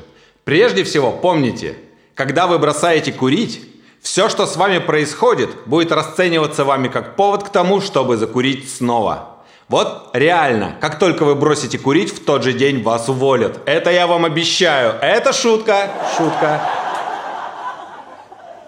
[0.44, 1.74] Прежде всего, помните,
[2.14, 3.62] когда вы бросаете курить,
[4.00, 9.31] все, что с вами происходит, будет расцениваться вами как повод к тому, чтобы закурить снова.
[9.72, 13.60] Вот реально, как только вы бросите курить, в тот же день вас уволят.
[13.64, 14.96] Это я вам обещаю.
[15.00, 16.60] Это шутка, шутка.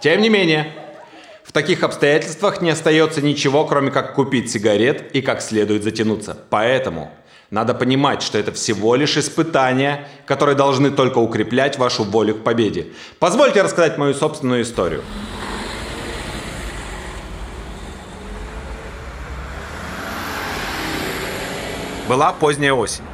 [0.02, 0.72] Тем не менее,
[1.44, 6.38] в таких обстоятельствах не остается ничего, кроме как купить сигарет и как следует затянуться.
[6.48, 7.12] Поэтому
[7.50, 12.86] надо понимать, что это всего лишь испытания, которые должны только укреплять вашу волю к победе.
[13.18, 15.02] Позвольте рассказать мою собственную историю.
[22.08, 23.04] Была поздняя осень.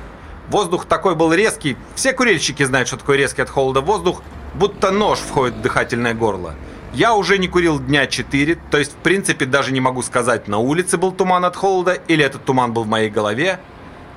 [0.48, 4.20] Воздух такой был резкий, все курильщики знают, что такое резкий от холода воздух,
[4.54, 6.56] будто нож входит в дыхательное горло.
[6.92, 10.58] Я уже не курил дня 4, то есть в принципе даже не могу сказать, на
[10.58, 13.60] улице был туман от холода или этот туман был в моей голове.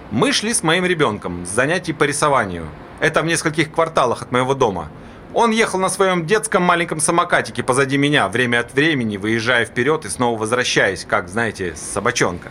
[0.10, 2.68] Мы шли с моим ребенком с занятий по рисованию.
[3.00, 4.90] Это в нескольких кварталах от моего дома.
[5.36, 10.10] Он ехал на своем детском маленьком самокатике позади меня, время от времени выезжая вперед и
[10.10, 12.50] снова возвращаясь, как, знаете, собачонка.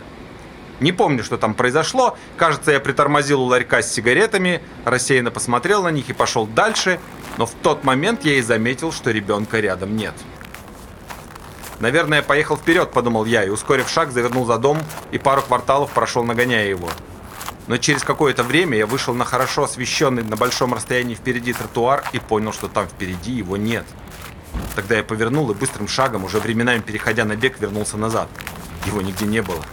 [0.79, 2.17] Не помню, что там произошло.
[2.37, 6.99] Кажется, я притормозил у ларька с сигаретами, рассеянно посмотрел на них и пошел дальше,
[7.37, 10.13] но в тот момент я и заметил, что ребенка рядом нет.
[11.79, 14.79] Наверное, поехал вперед, подумал я, и, ускорив шаг, завернул за дом
[15.11, 16.89] и пару кварталов прошел, нагоняя его.
[17.67, 22.19] Но через какое-то время я вышел на хорошо освещенный на большом расстоянии впереди тротуар и
[22.19, 23.85] понял, что там впереди его нет.
[24.75, 28.27] Тогда я повернул и быстрым шагом, уже временами переходя на бег, вернулся назад.
[28.85, 29.63] Его нигде не было.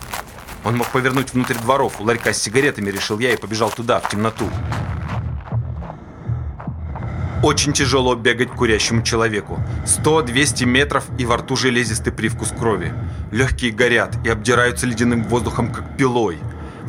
[0.64, 4.08] Он мог повернуть внутрь дворов, у ларька с сигаретами, решил я, и побежал туда, в
[4.08, 4.48] темноту.
[7.42, 9.58] Очень тяжело бегать курящему человеку.
[9.86, 12.92] 100-200 метров и во рту железистый привкус крови.
[13.32, 16.38] Легкие горят и обдираются ледяным воздухом, как пилой.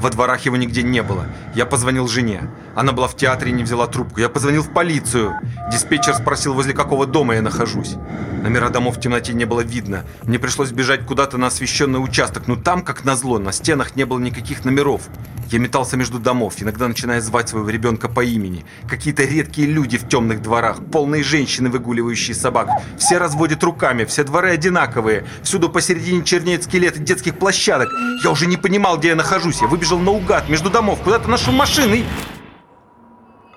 [0.02, 1.28] Во дворах его нигде не было.
[1.54, 2.50] Я позвонил жене.
[2.76, 4.20] Она была в театре и не взяла трубку.
[4.20, 5.36] Я позвонил в полицию.
[5.72, 7.98] Диспетчер спросил, возле какого дома я нахожусь.
[8.42, 10.04] Номера домов в темноте не было видно.
[10.24, 14.18] Мне пришлось бежать куда-то на освещенный участок, но там, как назло, на стенах не было
[14.18, 15.04] никаких номеров.
[15.52, 18.66] Я метался между домов, иногда начиная звать своего ребенка по имени.
[18.88, 22.70] Какие-то редкие люди в темных дворах, полные женщины, выгуливающие собак.
[22.98, 25.26] Все разводят руками, все дворы одинаковые.
[25.44, 27.90] Всюду посередине чернеют скелеты детских площадок.
[28.24, 29.62] Я уже не понимал, где я нахожусь.
[29.62, 32.06] Я выбежал наугад, между домов, куда-то нашел машины и...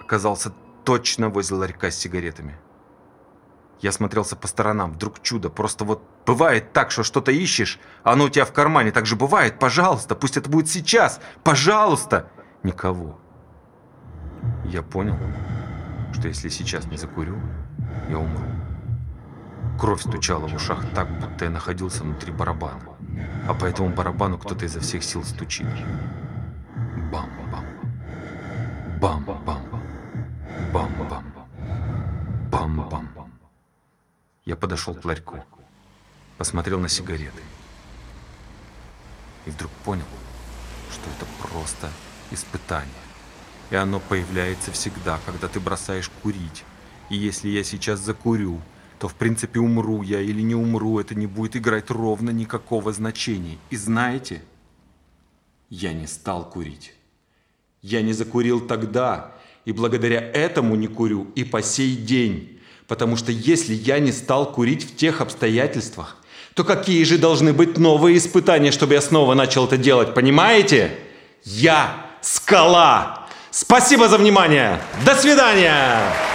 [0.01, 0.53] Оказался
[0.85, 2.59] точно возле ларька с сигаретами.
[3.81, 4.93] Я смотрелся по сторонам.
[4.93, 5.51] Вдруг чудо.
[5.51, 8.93] Просто вот бывает так, что что-то ищешь, а оно у тебя в кармане.
[8.93, 9.59] Так же бывает.
[9.59, 11.21] Пожалуйста, пусть это будет сейчас.
[11.43, 12.31] Пожалуйста.
[12.63, 13.19] Никого.
[14.65, 15.19] Я понял,
[16.15, 17.39] что если сейчас не закурю,
[18.09, 18.45] я умру.
[19.79, 22.94] Кровь стучала в ушах так, будто я находился внутри барабана
[23.49, 25.67] а по этому барабану кто-то изо всех сил стучит.
[27.13, 27.67] Бам-бам.
[29.01, 29.41] Бам-бам.
[30.73, 31.25] Бам-бам.
[32.51, 33.05] Бам-бам.
[34.45, 35.43] Я подошел к ларьку,
[36.37, 37.43] посмотрел на сигареты.
[39.47, 40.05] И вдруг понял,
[40.91, 41.91] что это просто
[42.31, 42.93] испытание.
[43.71, 46.65] И оно появляется всегда, когда ты бросаешь курить.
[47.09, 48.61] И если я сейчас закурю,
[49.05, 53.59] то в принципе умру я или не умру, это не будет играть ровно никакого значения.
[53.69, 54.41] И знаете,
[55.69, 56.95] я не стал курить.
[57.83, 59.33] Я не закурил тогда,
[59.67, 62.59] и благодаря этому не курю и по сей день.
[62.87, 66.17] Потому что если я не стал курить в тех обстоятельствах,
[66.55, 70.97] то какие же должны быть новые испытания, чтобы я снова начал это делать, понимаете?
[71.45, 73.29] Я скала!
[73.51, 74.81] Спасибо за внимание!
[75.05, 76.34] До свидания!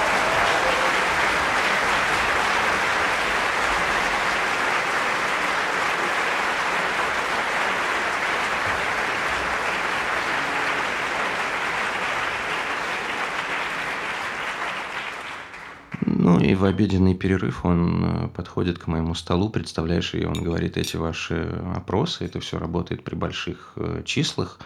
[16.69, 21.43] Обеденный перерыв он э, подходит к моему столу, представляешь, и он говорит, эти ваши
[21.75, 24.60] опросы, это все работает при больших э, числах,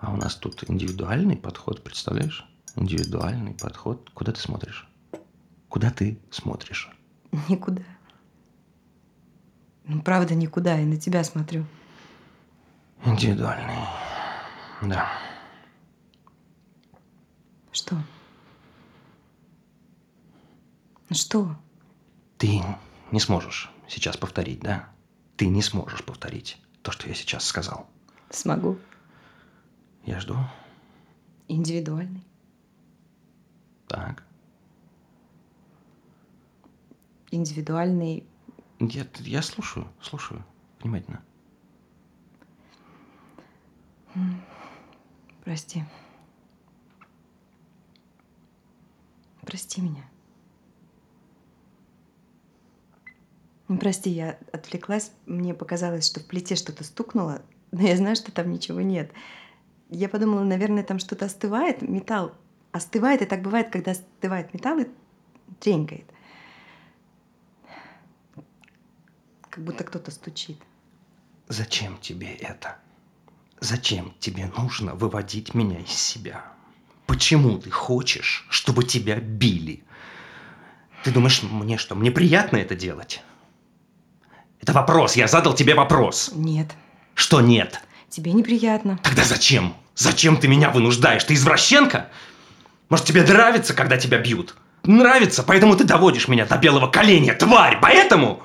[0.00, 2.46] а у нас тут индивидуальный подход, представляешь?
[2.76, 4.10] Индивидуальный подход.
[4.12, 4.86] Куда ты смотришь?
[5.68, 6.90] Куда ты смотришь?
[7.48, 7.82] Никуда.
[9.84, 10.76] Ну, правда, никуда.
[10.76, 11.64] Я на тебя смотрю.
[13.04, 13.78] Индивидуальный.
[14.82, 15.08] Да.
[17.72, 17.96] Что?
[21.10, 21.56] Что?
[22.38, 22.62] Ты
[23.12, 24.88] не сможешь сейчас повторить, да?
[25.36, 27.88] Ты не сможешь повторить то, что я сейчас сказал.
[28.30, 28.78] Смогу.
[30.04, 30.36] Я жду.
[31.48, 32.24] Индивидуальный.
[33.86, 34.24] Так.
[37.30, 38.26] Индивидуальный.
[38.80, 40.44] Нет, я слушаю, слушаю
[40.80, 41.22] внимательно.
[45.44, 45.84] Прости.
[49.42, 50.02] Прости меня.
[53.68, 55.10] Прости, я отвлеклась.
[55.26, 59.10] Мне показалось, что в плите что-то стукнуло, но я знаю, что там ничего нет.
[59.90, 62.32] Я подумала, наверное, там что-то остывает, металл
[62.76, 64.86] остывает, и так бывает, когда остывает металл и
[65.60, 66.04] тренькает.
[69.50, 70.58] Как будто кто-то стучит.
[71.48, 72.76] Зачем тебе это?
[73.60, 76.44] Зачем тебе нужно выводить меня из себя?
[77.06, 79.82] Почему ты хочешь, чтобы тебя били?
[81.04, 83.22] Ты думаешь, мне что, мне приятно это делать?
[84.66, 86.32] Это вопрос, я задал тебе вопрос.
[86.34, 86.72] Нет.
[87.14, 87.80] Что нет?
[88.08, 88.98] Тебе неприятно.
[89.04, 89.76] Тогда зачем?
[89.94, 91.22] Зачем ты меня вынуждаешь?
[91.22, 92.08] Ты извращенка?
[92.88, 94.56] Может, тебе нравится, когда тебя бьют?
[94.82, 98.42] Нравится, поэтому ты доводишь меня до белого коленя, тварь, поэтому...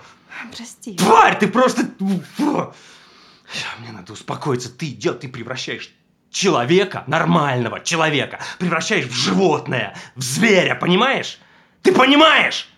[0.55, 0.93] Прости.
[0.93, 1.89] Тварь, ты просто...
[2.38, 4.69] Мне надо успокоиться.
[4.69, 5.89] Ты идет, ты превращаешь
[6.29, 11.39] человека, нормального человека, превращаешь в животное, в зверя, понимаешь?
[11.81, 12.69] Ты понимаешь?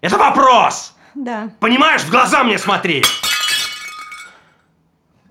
[0.00, 0.96] Это вопрос!
[1.14, 2.02] Да, Понимаешь?
[2.02, 3.02] В глаза мне смотри!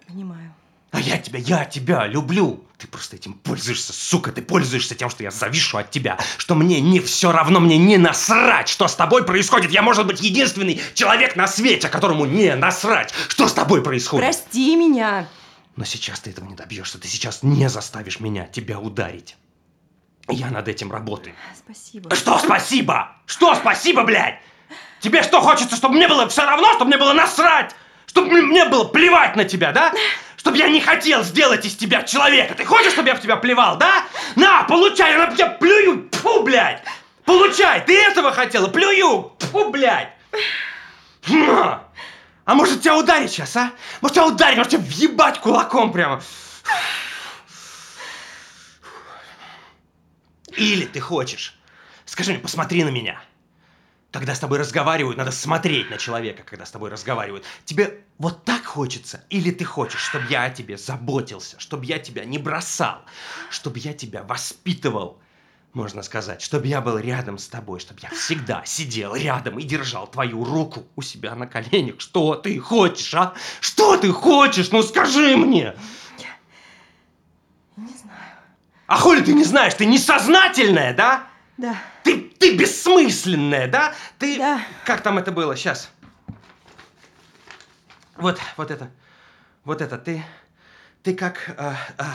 [0.10, 0.54] понимаю.
[0.92, 2.63] А я тебя, я тебя люблю.
[2.78, 6.82] Ты просто этим пользуешься, сука, ты пользуешься тем, что я завишу от тебя, что мне
[6.82, 9.72] не все равно, мне не насрать, что с тобой происходит.
[9.72, 14.26] Я, может быть, единственный человек на свете, которому не насрать, что с тобой происходит.
[14.26, 15.28] Прости меня.
[15.76, 19.38] Но сейчас ты этого не добьешься, ты сейчас не заставишь меня тебя ударить.
[20.28, 21.36] Я над этим работаю.
[21.58, 22.15] Спасибо.
[22.15, 23.12] Что спасибо?
[23.26, 24.39] Что спасибо, блядь?
[25.00, 27.76] Тебе что хочется, чтобы мне было все равно, чтобы мне было насрать?
[28.06, 29.94] Чтобы мне- было плевать на тебя, да?
[30.38, 32.56] Чтобы я не хотел сделать из тебя человека.
[32.56, 34.06] Ты хочешь, чтобы я в тебя плевал, да?
[34.38, 36.10] На, получай, я на тебя плюю.
[36.14, 36.82] Фу, блядь.
[37.26, 38.68] Получай, ты этого хотела?
[38.70, 39.34] Плюю.
[39.52, 40.14] Фу, блядь.
[42.46, 43.72] А может тебя ударить сейчас, а?
[44.00, 46.22] Может тебя ударить, может тебя въебать кулаком прямо.
[50.56, 51.54] Или ты хочешь,
[52.06, 53.21] скажи мне, посмотри на меня.
[54.12, 57.46] Когда с тобой разговаривают, надо смотреть на человека, когда с тобой разговаривают.
[57.66, 59.24] Тебе вот так хочется?
[59.30, 63.04] Или ты хочешь, чтобы я о тебе заботился, чтобы я тебя не бросал,
[63.52, 65.20] чтобы я тебя воспитывал,
[65.74, 70.08] можно сказать, чтобы я был рядом с тобой, чтобы я всегда сидел рядом и держал
[70.08, 72.00] твою руку у себя на коленях.
[72.00, 73.36] Что ты хочешь, а?
[73.62, 74.72] Что ты хочешь?
[74.72, 75.76] Ну скажи мне!
[77.78, 78.38] Не знаю.
[78.88, 79.76] А хули ты не знаешь?
[79.76, 81.29] Ты несознательная, да?
[81.60, 81.76] Да.
[82.04, 83.94] Ты, ты бессмысленная, да?
[84.18, 84.38] Ты...
[84.38, 84.62] Да.
[84.86, 85.58] Как там это было?
[85.58, 85.92] Сейчас.
[88.16, 88.90] Вот, вот это.
[89.66, 89.98] Вот это.
[89.98, 90.24] Ты...
[91.04, 92.06] Ты как а, а,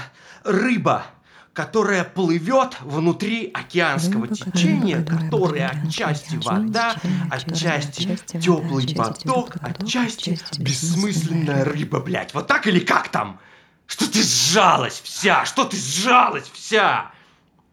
[0.45, 1.07] рыба,
[1.53, 6.95] которая плывет внутри океанского течения, которая отчасти вода,
[7.31, 12.33] отчасти теплый поток, отчасти бессмысленная рыба, блядь.
[12.33, 13.41] Вот так или как там?
[13.87, 15.45] Что ты сжалась вся?
[15.45, 17.11] Что ты сжалась вся?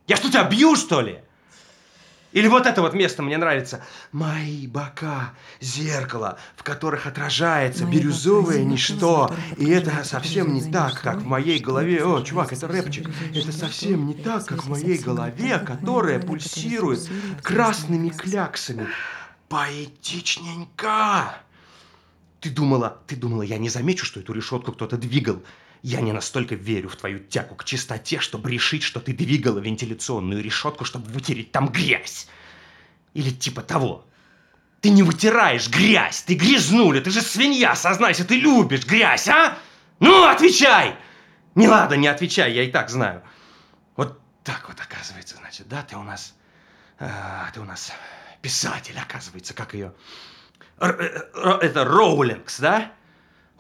[0.07, 1.21] Я что, тебя бью, что ли?
[2.31, 3.83] Или вот это вот место мне нравится.
[4.11, 9.35] Мои бока, зеркало, в которых отражается Мои бирюзовое бока, ничто.
[9.57, 12.03] И это совсем не так, как в моей голове.
[12.05, 13.09] О, чувак, это рэпчик.
[13.35, 17.09] Это совсем не так, как в моей голове, которая пульсирует
[17.41, 18.87] красными кляксами.
[19.49, 21.35] Поэтичненько.
[22.39, 25.43] Ты думала, ты думала, я не замечу, что эту решетку кто-то двигал?
[25.83, 30.43] Я не настолько верю в твою тягу к чистоте, чтобы решить, что ты двигала вентиляционную
[30.43, 32.27] решетку, чтобы вытереть там грязь.
[33.13, 34.05] Или типа того.
[34.81, 39.57] Ты не вытираешь грязь, ты грязнуля, ты же свинья, сознайся, ты любишь грязь, а?
[39.99, 40.95] Ну, отвечай!
[41.55, 43.21] Не ладно, не отвечай, я и так знаю.
[43.95, 46.35] Вот так вот оказывается, значит, да, ты у нас...
[46.99, 47.91] а, ты у нас
[48.41, 49.93] писатель, оказывается, как ее...
[50.79, 52.91] Р- э, э, это Роулингс, да?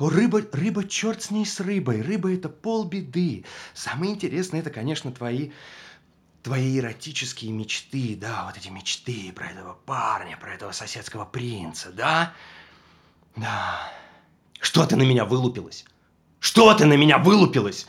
[0.09, 2.01] Рыба, рыба, черт с ней с рыбой.
[2.01, 3.45] Рыба это полбеды.
[3.73, 5.51] Самое интересное, это, конечно, твои,
[6.43, 12.33] твои эротические мечты, да, вот эти мечты про этого парня, про этого соседского принца, да?
[13.35, 13.91] Да.
[14.59, 15.85] Что ты на меня вылупилась?
[16.39, 17.87] Что ты на меня вылупилась?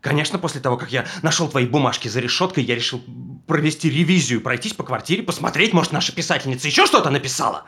[0.00, 3.02] Конечно, после того, как я нашел твои бумажки за решеткой, я решил
[3.46, 7.66] провести ревизию, пройтись по квартире, посмотреть, может, наша писательница еще что-то написала.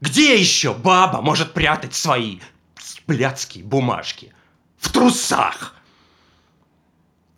[0.00, 2.40] Где еще баба может прятать свои
[3.10, 4.32] блядские бумажки?
[4.78, 5.74] В трусах!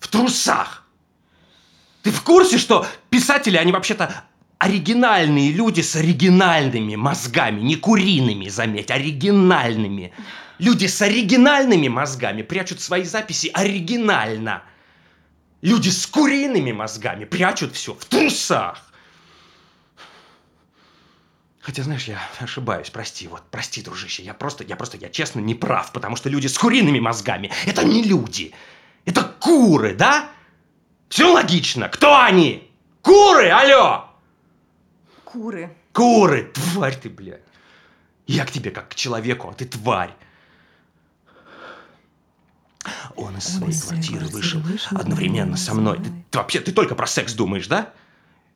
[0.01, 0.87] В трусах!
[2.03, 4.25] Ты в курсе, что писатели, они вообще-то
[4.59, 10.13] оригинальные люди с оригинальными мозгами, не куриными, заметь, оригинальными.
[10.59, 14.63] Люди с оригинальными мозгами прячут свои записи оригинально.
[15.63, 18.92] Люди с куриными мозгами прячут все в трусах.
[21.63, 25.55] Хотя, знаешь, я ошибаюсь, прости, вот, прости, дружище, я просто, я просто, я честно не
[25.55, 28.53] прав, потому что люди с куриными мозгами– это не люди,
[29.05, 30.29] это куры, да?
[31.09, 32.69] Все логично, кто они?
[33.01, 34.11] Куры, алло!
[35.25, 35.77] Куры.
[35.93, 37.41] Куры, тварь ты, блядь.
[38.27, 40.15] Я к тебе как к человеку, а ты тварь.
[43.15, 44.61] Он из своей квартиры вышел
[44.91, 45.99] одновременно со мной.
[45.99, 47.93] Ты, ты вообще, ты только про секс думаешь, да?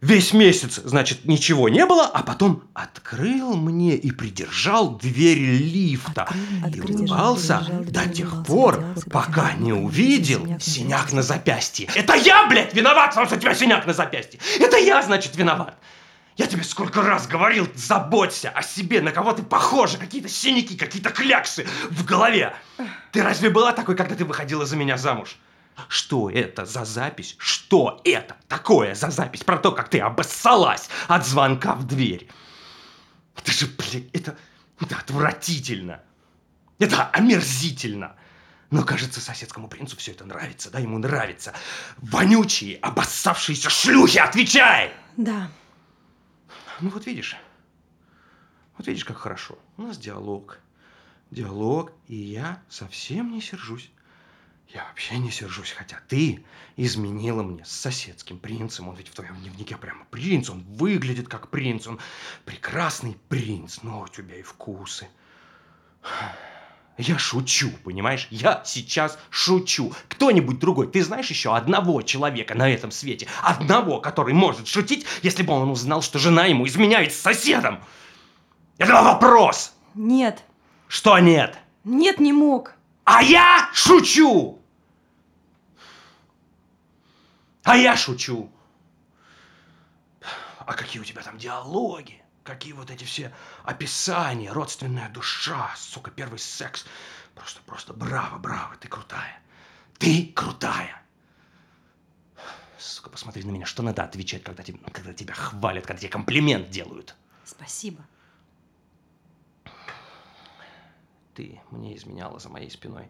[0.02, 6.28] Весь месяц, значит, ничего не было, а потом открыл мне и придержал дверь лифта.
[6.74, 11.88] И улыбался до тех пор, пока не увидел синяк на запястье.
[11.94, 14.38] Это я, блядь, виноват, потому что у тебя синяк на запястье.
[14.60, 15.78] Это я, значит, виноват.
[16.36, 21.08] Я тебе сколько раз говорил, заботься о себе, на кого ты похожа, какие-то синяки, какие-то
[21.08, 22.54] кляксы в голове.
[23.12, 25.38] Ты разве была такой, когда ты выходила за меня замуж?
[25.88, 27.36] Что это за запись?
[27.38, 32.28] Что это такое за запись про то, как ты обоссалась от звонка в дверь?
[33.36, 34.36] Это же, блядь, это,
[34.80, 36.02] это отвратительно.
[36.78, 38.16] Это омерзительно.
[38.70, 41.54] Но, кажется, соседскому принцу все это нравится, да, ему нравится.
[41.98, 44.92] Вонючие, обоссавшиеся шлюхи, отвечай!
[45.16, 45.50] Да.
[46.80, 47.36] Ну вот видишь,
[48.76, 49.58] вот видишь, как хорошо.
[49.76, 50.58] У нас диалог.
[51.30, 53.90] Диалог, и я совсем не сержусь.
[54.68, 56.44] Я вообще не сержусь, хотя ты
[56.76, 58.88] изменила мне с соседским принцем.
[58.88, 62.00] Он ведь в твоем дневнике прямо принц, он выглядит как принц, он
[62.44, 65.08] прекрасный принц, но у тебя и вкусы.
[66.98, 68.26] Я шучу, понимаешь?
[68.30, 69.92] Я сейчас шучу.
[70.08, 75.42] Кто-нибудь другой, ты знаешь еще одного человека на этом свете, одного, который может шутить, если
[75.42, 77.80] бы он узнал, что жена ему изменяет с соседом?
[78.78, 79.74] Это вопрос!
[79.94, 80.42] Нет.
[80.88, 81.58] Что нет?
[81.84, 82.75] Нет, не мог.
[83.06, 84.60] А я шучу!
[87.62, 88.50] А я шучу!
[90.58, 92.20] А какие у тебя там диалоги?
[92.42, 93.32] Какие вот эти все
[93.62, 96.84] описания, родственная душа, сука, первый секс.
[97.36, 99.40] Просто, просто браво, браво, ты крутая.
[99.98, 101.00] Ты крутая.
[102.76, 106.70] Сука, посмотри на меня, что надо отвечать, когда, тебе, когда тебя хвалят, когда тебе комплимент
[106.70, 107.14] делают.
[107.44, 108.04] Спасибо.
[111.36, 113.08] Ты мне изменяла за моей спиной.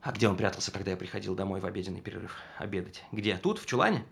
[0.00, 3.02] А где он прятался, когда я приходил домой в обеденный перерыв обедать?
[3.12, 3.36] Где?
[3.36, 4.04] Тут, в чулане?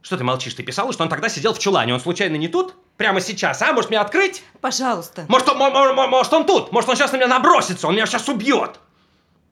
[0.00, 0.54] Что ты молчишь?
[0.54, 1.92] Ты писала, что он тогда сидел в чулане.
[1.92, 2.74] Он случайно не тут?
[2.96, 3.72] Прямо сейчас, а?
[3.74, 4.42] Может, мне открыть?
[4.62, 5.26] Пожалуйста.
[5.28, 6.72] Может, он, мо- мо- может, он тут?
[6.72, 7.86] Может, он сейчас на меня набросится?
[7.86, 8.80] Он меня сейчас убьет?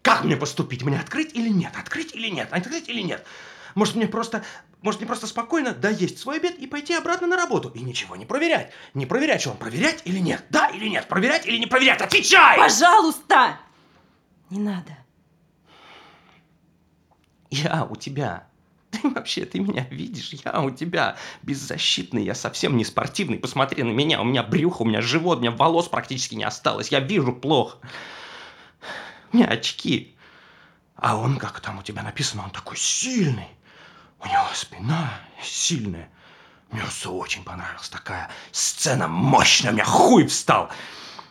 [0.00, 0.82] Как мне поступить?
[0.82, 1.72] Мне открыть или нет?
[1.78, 2.48] Открыть или нет?
[2.50, 3.26] Открыть или нет?
[3.74, 4.44] Может, мне просто...
[4.80, 7.70] Может, мне просто спокойно доесть свой обед и пойти обратно на работу?
[7.70, 8.72] И ничего не проверять.
[8.94, 10.44] Не проверять, что он проверять или нет?
[10.50, 11.08] Да или нет?
[11.08, 12.00] Проверять или не проверять?
[12.00, 12.58] Отвечай!
[12.58, 13.58] Пожалуйста!
[14.50, 14.96] Не надо.
[17.50, 18.48] Я у тебя.
[18.90, 20.32] Ты вообще, ты меня видишь?
[20.44, 23.38] Я у тебя беззащитный, я совсем не спортивный.
[23.38, 26.88] Посмотри на меня, у меня брюхо, у меня живот, у меня волос практически не осталось.
[26.88, 27.78] Я вижу плохо.
[29.32, 30.14] У меня очки.
[30.96, 33.48] А он, как там у тебя написано, он такой сильный.
[34.22, 35.12] У него спина
[35.42, 36.08] сильная.
[36.70, 40.70] Мне все очень понравилась такая сцена мощная, у меня хуй встал.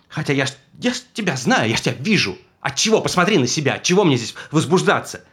[0.08, 0.46] Хотя я
[0.80, 2.38] я тебя знаю, я тебя вижу.
[2.60, 3.02] От чего?
[3.02, 3.76] Посмотри на себя.
[3.76, 5.24] От чего мне здесь возбуждаться?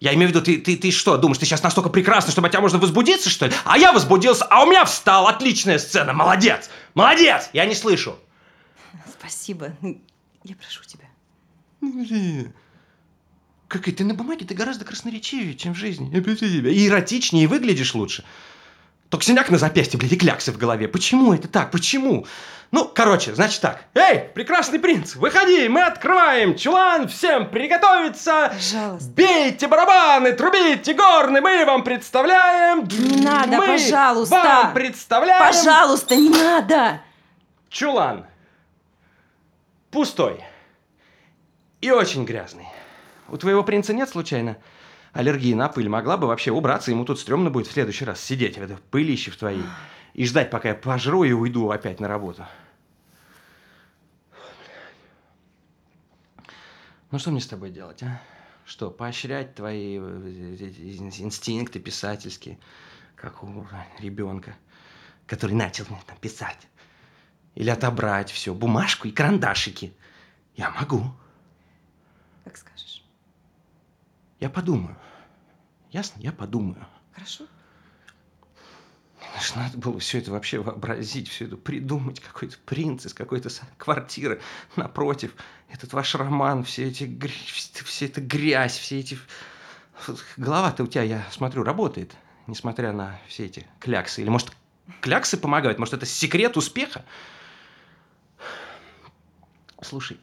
[0.00, 2.50] Я имею в виду, ты, ты, ты что, думаешь, ты сейчас настолько прекрасна, что от
[2.50, 3.52] тебя можно возбудиться, что ли?
[3.64, 5.28] А я возбудился, а у меня встал.
[5.28, 6.12] Отличная сцена.
[6.12, 6.68] Молодец.
[6.94, 7.48] Молодец.
[7.52, 8.16] Я не слышу.
[9.18, 9.72] Спасибо.
[10.42, 11.08] Я прошу тебя.
[13.68, 16.10] Какая ты на бумаге, ты гораздо красноречивее, чем в жизни.
[16.14, 18.24] И эротичнее, и выглядишь лучше.
[19.08, 20.88] Только синяк на запястье, блядь, и кляксы в голове.
[20.88, 21.70] Почему это так?
[21.70, 22.26] Почему?
[22.72, 23.84] Ну, короче, значит так.
[23.94, 28.52] Эй, прекрасный принц, выходи, мы открываем чулан, всем приготовиться.
[28.52, 29.10] Пожалуйста.
[29.12, 32.88] Бейте барабаны, трубите горны, мы вам представляем.
[32.88, 34.34] Не надо, мы пожалуйста.
[34.34, 35.54] вам представляем.
[35.54, 37.00] Пожалуйста, не надо.
[37.68, 38.26] Чулан.
[39.92, 40.42] Пустой.
[41.80, 42.66] И очень грязный.
[43.28, 44.58] У твоего принца нет случайно
[45.12, 45.88] аллергии на пыль?
[45.88, 49.30] Могла бы вообще убраться, ему тут стрёмно будет в следующий раз сидеть в этой пылище
[49.30, 49.64] в твоей
[50.12, 52.46] и ждать, пока я пожру и уйду опять на работу.
[57.10, 58.20] Ну что мне с тобой делать, а?
[58.64, 62.58] Что, поощрять твои э, эти инстинкты писательские,
[63.14, 63.66] как у
[64.00, 64.56] ребенка,
[65.26, 66.66] который начал мне там писать?
[67.54, 69.94] Или отобрать все, бумажку и карандашики?
[70.56, 71.04] Я могу.
[72.44, 72.93] Как скажешь.
[74.44, 74.94] Я подумаю.
[75.90, 76.20] Ясно?
[76.20, 76.86] Я подумаю.
[77.14, 77.46] Хорошо?
[79.30, 82.20] Знаешь, надо было все это вообще вообразить, все это придумать.
[82.20, 84.42] Какой-то принц из какой-то квартиры
[84.76, 85.34] напротив.
[85.70, 87.10] Этот ваш роман, все эти,
[87.84, 89.18] все эта грязь, все эти...
[90.36, 92.14] Голова-то у тебя, я смотрю, работает,
[92.46, 94.20] несмотря на все эти кляксы.
[94.20, 94.52] Или, может,
[95.00, 95.78] кляксы помогают?
[95.78, 97.02] Может, это секрет успеха?
[99.80, 100.20] Слушай,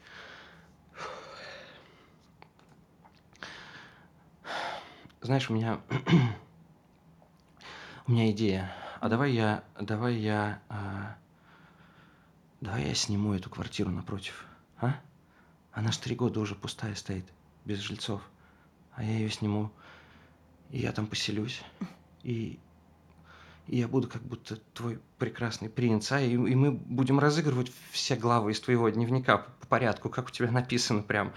[5.22, 5.80] знаешь, у меня...
[8.08, 8.74] у меня идея.
[9.00, 9.64] А давай я...
[9.80, 10.62] Давай я...
[10.70, 11.16] а,
[12.60, 14.46] давай я сниму эту квартиру напротив.
[14.80, 14.96] А?
[15.72, 17.26] Она ж три года уже пустая стоит,
[17.66, 18.22] без жильцов.
[18.94, 19.72] А я ее сниму.
[20.72, 21.62] И я там поселюсь.
[22.24, 22.60] И...
[23.68, 26.20] И я буду как будто твой прекрасный принц, а?
[26.20, 30.32] И, и мы будем разыгрывать все главы из твоего дневника по, по порядку, как у
[30.32, 31.32] тебя написано прям.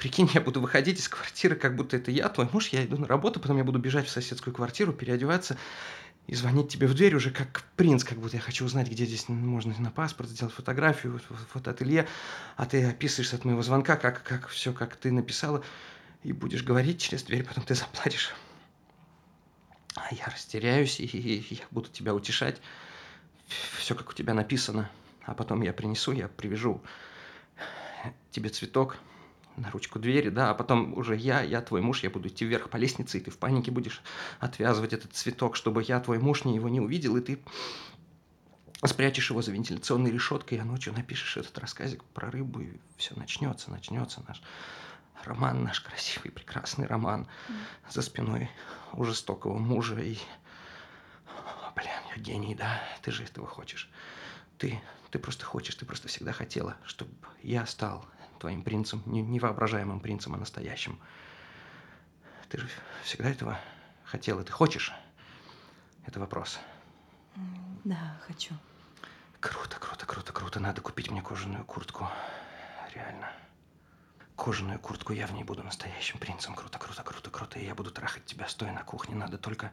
[0.00, 3.06] Прикинь, я буду выходить из квартиры, как будто это я, твой муж, я иду на
[3.06, 5.58] работу, потом я буду бежать в соседскую квартиру, переодеваться
[6.26, 9.28] и звонить тебе в дверь уже как принц, как будто я хочу узнать, где здесь
[9.28, 12.08] можно на паспорт сделать фотографию, вот- вот фотоателье,
[12.56, 15.62] а ты описываешь от моего звонка, как, как все, как ты написала,
[16.22, 18.32] и будешь говорить через дверь, потом ты заплатишь.
[19.96, 22.58] А я растеряюсь, и, и я буду тебя утешать.
[23.76, 24.90] Все, как у тебя написано.
[25.26, 26.80] А потом я принесу, я привяжу
[28.30, 28.96] тебе цветок
[29.60, 32.70] на ручку двери, да, а потом уже я, я твой муж, я буду идти вверх
[32.70, 34.02] по лестнице, и ты в панике будешь
[34.38, 37.40] отвязывать этот цветок, чтобы я, твой муж, не его не увидел, и ты
[38.84, 43.70] спрячешь его за вентиляционной решеткой, а ночью напишешь этот рассказик про рыбу, и все начнется,
[43.70, 44.42] начнется наш
[45.24, 47.26] роман, наш красивый, прекрасный роман
[47.90, 48.50] за спиной
[48.92, 50.16] у жестокого мужа и...
[51.76, 52.82] Блин, я гений, да?
[53.02, 53.90] Ты же этого хочешь.
[54.58, 54.80] Ты,
[55.10, 58.06] ты просто хочешь, ты просто всегда хотела, чтобы я стал
[58.40, 60.98] твоим принцем, не невоображаемым принцем, а настоящим.
[62.48, 62.68] Ты же
[63.04, 63.60] всегда этого
[64.04, 64.92] хотела, ты хочешь?
[66.06, 66.58] Это вопрос.
[67.84, 68.54] Да, хочу.
[69.38, 70.60] Круто, круто, круто, круто.
[70.60, 72.08] Надо купить мне кожаную куртку.
[72.94, 73.30] Реально.
[74.40, 76.54] Кожаную куртку, я в ней буду настоящим принцем.
[76.54, 77.58] Круто, круто, круто, круто.
[77.58, 79.14] И я буду трахать тебя, стоя на кухне.
[79.14, 79.70] Надо только...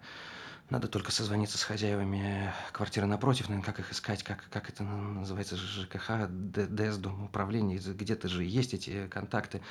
[0.70, 5.56] Надо только созвониться с хозяевами квартиры напротив, наверное, как их искать, как, как это называется,
[5.56, 9.62] ЖКХ, Д- ДЭС, Дом управления, где-то же есть эти контакты.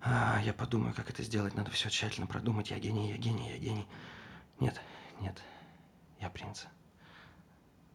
[0.00, 2.70] А, я подумаю, как это сделать, надо все тщательно продумать.
[2.70, 3.88] Я гений, я гений, я гений.
[4.60, 4.80] Нет,
[5.20, 5.42] нет,
[6.20, 6.66] я принц.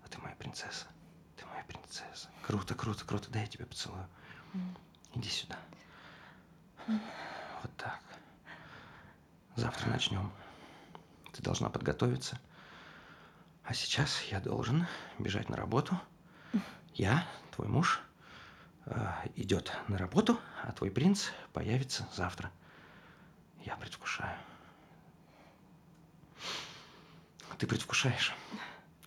[0.04, 0.88] А ты моя принцесса.
[1.38, 2.28] Ты моя принцесса.
[2.42, 3.32] Круто, круто, круто.
[3.32, 4.06] Дай я тебя поцелую.
[5.16, 5.58] Иди сюда.
[6.88, 8.00] Вот так.
[9.56, 10.32] Завтра начнем.
[11.34, 12.40] Ты должна подготовиться.
[13.64, 14.88] А сейчас я должен
[15.20, 16.00] бежать на работу.
[16.94, 18.02] Я, твой муж,
[18.86, 22.52] э, идет на работу, а твой принц появится завтра.
[23.64, 24.38] Я предвкушаю.
[27.58, 28.34] Ты предвкушаешь?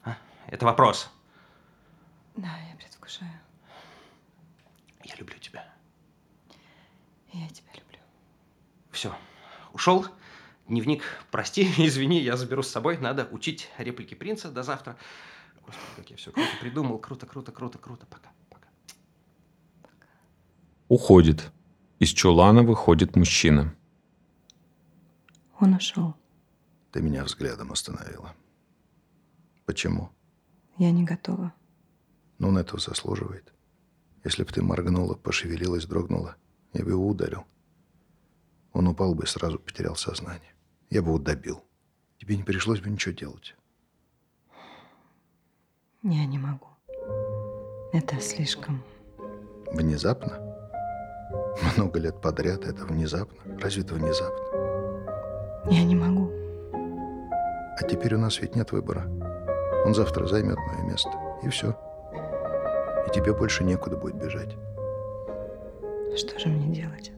[0.05, 0.17] А?
[0.47, 1.11] Это вопрос.
[2.37, 3.33] Да, я предвкушаю.
[5.03, 5.74] Я люблю тебя.
[7.35, 7.99] Я тебя люблю.
[8.93, 9.13] Все,
[9.73, 10.07] ушел.
[10.69, 12.97] Дневник, прости, извини, я заберу с собой.
[12.99, 14.97] Надо учить реплики принца до завтра.
[15.67, 16.99] Господи, как я все круто придумал.
[16.99, 18.07] Круто, круто, круто, круто.
[18.07, 18.29] Пока.
[20.89, 21.51] Уходит.
[21.99, 23.75] Из чулана выходит мужчина.
[25.59, 26.15] Он ушел.
[26.93, 28.33] Ты меня взглядом остановила.
[29.65, 30.11] Почему?
[30.79, 31.53] Я не готова.
[32.39, 33.53] Ну, он этого заслуживает.
[34.23, 36.37] Если бы ты моргнула, пошевелилась, дрогнула,
[36.75, 37.45] я бы его ударил.
[38.73, 40.53] Он упал бы и сразу потерял сознание.
[40.91, 41.63] Я бы его добил.
[42.19, 43.55] Тебе не пришлось бы ничего делать.
[46.03, 46.67] Я не могу.
[47.93, 48.83] Это слишком...
[49.73, 50.39] Внезапно?
[51.77, 53.59] Много лет подряд это внезапно?
[53.59, 55.71] Разве это внезапно?
[55.71, 56.31] Я не могу.
[57.77, 59.07] А теперь у нас ведь нет выбора.
[59.85, 61.11] Он завтра займет мое место.
[61.43, 61.77] И все.
[63.07, 64.57] И тебе больше некуда будет бежать.
[66.17, 67.11] Что же мне делать?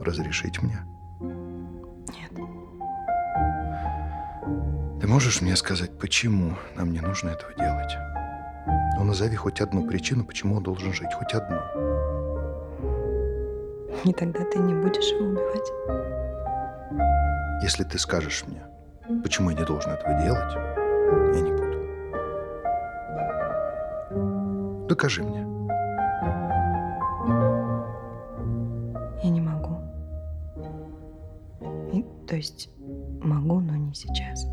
[0.00, 0.78] Разрешить мне?
[1.20, 2.32] Нет.
[5.00, 7.96] Ты можешь мне сказать, почему нам не нужно этого делать?
[8.96, 11.12] Ну, назови хоть одну причину, почему он должен жить.
[11.14, 11.58] Хоть одну.
[14.04, 15.72] И тогда ты не будешь его убивать?
[17.62, 18.62] Если ты скажешь мне,
[19.22, 20.52] почему я не должен этого делать,
[21.34, 21.68] я не буду.
[24.88, 25.47] Докажи мне.
[32.28, 32.68] То есть
[33.22, 34.46] могу, но не сейчас.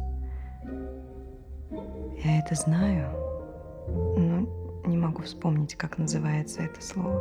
[2.23, 3.09] Я это знаю,
[3.87, 4.47] но
[4.85, 7.19] не могу вспомнить, как называется это слово.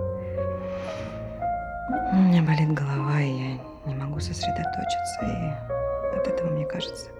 [2.13, 7.11] У меня болит голова, и я не могу сосредоточиться, и от этого мне кажется,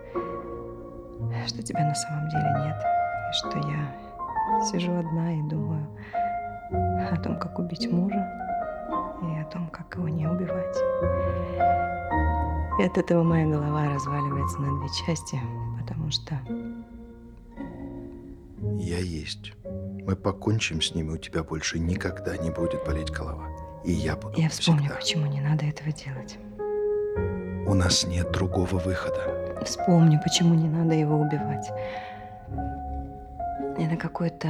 [1.47, 2.77] что тебя на самом деле нет,
[3.31, 5.87] и что я сижу одна и думаю
[7.11, 8.31] о том, как убить мужа,
[9.23, 10.77] и о том, как его не убивать.
[12.79, 15.39] И от этого моя голова разваливается на две части,
[15.81, 16.39] потому что
[18.79, 19.53] Я есть.
[20.07, 23.47] Мы покончим с ним, и у тебя больше никогда не будет болеть голова.
[23.85, 24.97] И я буду я вспомню, всегда.
[24.97, 26.39] почему не надо этого делать.
[27.67, 29.63] У нас нет другого выхода.
[29.65, 31.71] Вспомню, почему не надо его убивать.
[33.79, 34.49] Это какое-то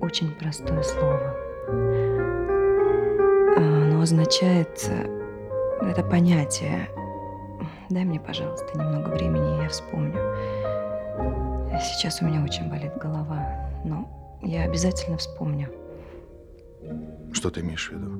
[0.00, 1.34] очень простое слово.
[3.56, 4.84] А, Оно означает...
[4.88, 6.88] э, Это понятие.
[7.90, 10.18] Дай мне, пожалуйста, немного времени, и я вспомню.
[11.80, 15.68] Сейчас у меня очень болит голова, но я обязательно вспомню.
[17.32, 18.18] Что ты имеешь в виду?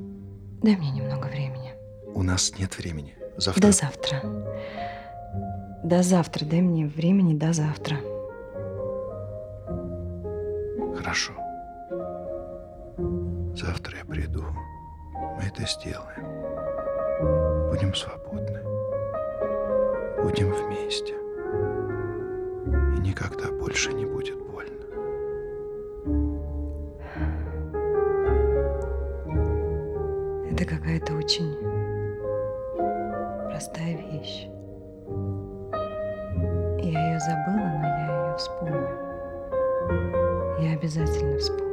[0.62, 1.72] Дай мне немного времени.
[2.14, 3.16] У нас нет времени.
[3.36, 3.62] Завтра.
[3.62, 4.20] До завтра.
[5.82, 6.44] До завтра.
[6.44, 7.96] Дай мне времени до завтра.
[10.96, 11.32] Хорошо.
[13.54, 14.44] Завтра я приду.
[15.36, 16.26] Мы это сделаем.
[17.70, 18.65] Будем свободны.
[20.26, 21.14] Будем вместе.
[22.96, 24.82] И никогда больше не будет больно.
[30.50, 31.56] Это какая-то очень
[33.50, 34.48] простая вещь.
[36.82, 38.88] Я ее забыла, но я ее вспомню.
[40.60, 41.65] Я обязательно вспомню.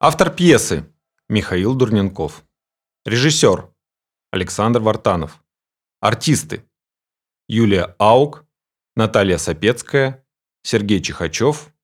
[0.00, 0.88] Автор пьесы
[1.28, 2.44] Михаил Дурненков.
[3.04, 3.68] Режиссер
[4.30, 5.42] Александр Вартанов.
[6.00, 6.64] Артисты
[7.48, 8.46] Юлия Аук,
[8.94, 10.24] Наталья Сапецкая,
[10.62, 11.74] Сергей Чихачев,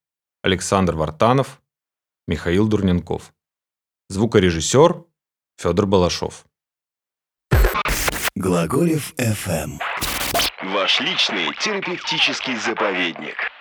[0.43, 1.61] Александр Вартанов,
[2.29, 3.35] Михаил Дурненков.
[4.11, 5.05] Звукорежиссер
[5.57, 6.47] Федор Балашов.
[8.37, 9.81] Глаголев FM.
[10.63, 13.54] Ваш личный терапевтический заповедник.